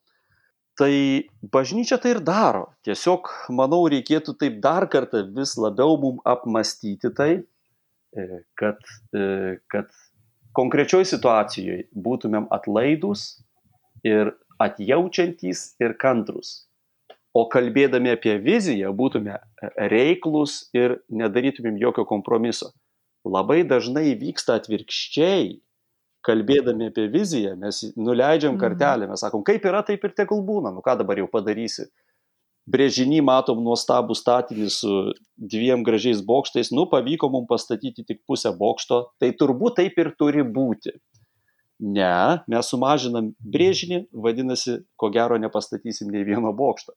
[0.74, 0.94] Tai
[1.54, 2.66] bažnyčia tai ir daro.
[2.86, 7.44] Tiesiog, manau, reikėtų taip dar kartą vis labiau mum apmastyti tai,
[8.10, 8.24] e,
[8.58, 8.80] kad,
[9.14, 9.92] e, kad
[10.58, 13.44] konkrečioj situacijoje būtumėm atlaidus
[14.02, 16.64] ir atjaučiantys ir kantrus.
[17.34, 19.38] O kalbėdami apie viziją būtume
[19.90, 22.70] reiklus ir nedarytumėm jokio kompromiso.
[23.24, 25.56] Labai dažnai vyksta atvirkščiai
[26.24, 28.60] kalbėdami apie viziją, mes nuleidžiam mhm.
[28.62, 31.88] kartelę, mes sakom, kaip yra, taip ir tegul būna, nu ką dabar jau padarysi.
[32.64, 34.92] Brėžinį matom nuostabų statinį su
[35.36, 40.46] dviem gražiais bokštais, nu pavyko mums pastatyti tik pusę bokšto, tai turbūt taip ir turi
[40.48, 40.94] būti.
[41.84, 46.94] Ne, mes sumažinam brėžinį, vadinasi, ko gero nepastatysim nei vieno bokšto.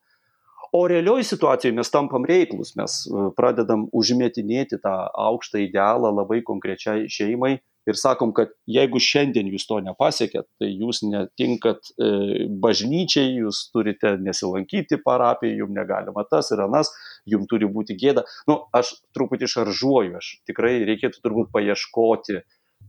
[0.72, 4.94] O realioj situacijoje mes tampam reiklus, mes e, pradedam užmetinėti tą
[5.28, 7.58] aukštą idealą labai konkrečiai šeimai
[7.88, 14.16] ir sakom, kad jeigu šiandien jūs to nepasiekėt, tai jūs netinkat e, bažnyčiai, jūs turite
[14.22, 16.92] nesilankyti parapiją, jums negalima tas ir anas,
[17.30, 18.26] jums turi būti gėda.
[18.50, 22.42] Nu, aš truputį šaržuoju, aš tikrai reikėtų turbūt paieškoti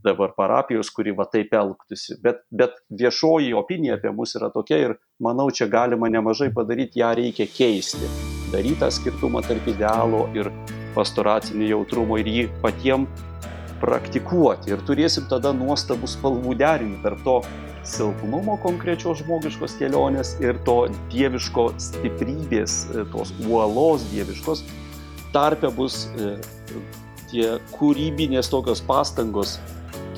[0.05, 2.19] dabar parapijos, kuri va taip elgtųsi.
[2.23, 7.15] Bet, bet viešoji opinija apie mus yra tokia ir manau, čia galima nemažai padaryti, ją
[7.19, 8.11] reikia keisti.
[8.53, 10.53] Daryti tą skirtumą tarp idealo ir
[10.95, 13.27] pastoracinio jautrumo ir jį patiems
[13.81, 17.39] praktikuoti ir turėsim tada nuostabų spalvų derinį tarp to
[17.89, 20.81] silpnumo konkrečios žmogiškos kelionės ir to
[21.13, 24.65] dieviško stiprybės, e, tos uolos dieviškos,
[25.33, 26.37] tarpe bus e,
[27.31, 29.59] tie kūrybinės tokios pastangos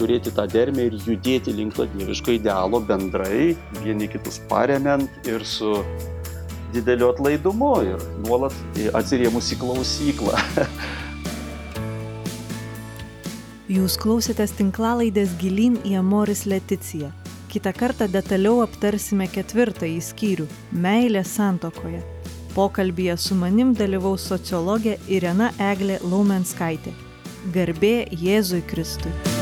[0.01, 3.53] turėti tą dermę ir judėti link to dieviško idealo bendrai,
[3.85, 5.83] vieni kitus paremiant ir su
[6.75, 8.55] dideliu atlaidumu ir nuolat
[8.97, 10.39] atsirėmus į klausyklą.
[13.71, 17.13] Jūs klausėtės tinklalaidės Gilyn į Amoris Leticiją.
[17.53, 20.49] Kita kartą detaliau aptarsime ketvirtąjį skyrių-
[20.87, 22.03] meilė santokoje.
[22.57, 26.91] Pokalbėje su manim dalyvaus sociologė Irena Eglė Laumenskaitė.
[27.55, 29.40] Garbė Jėzui Kristui.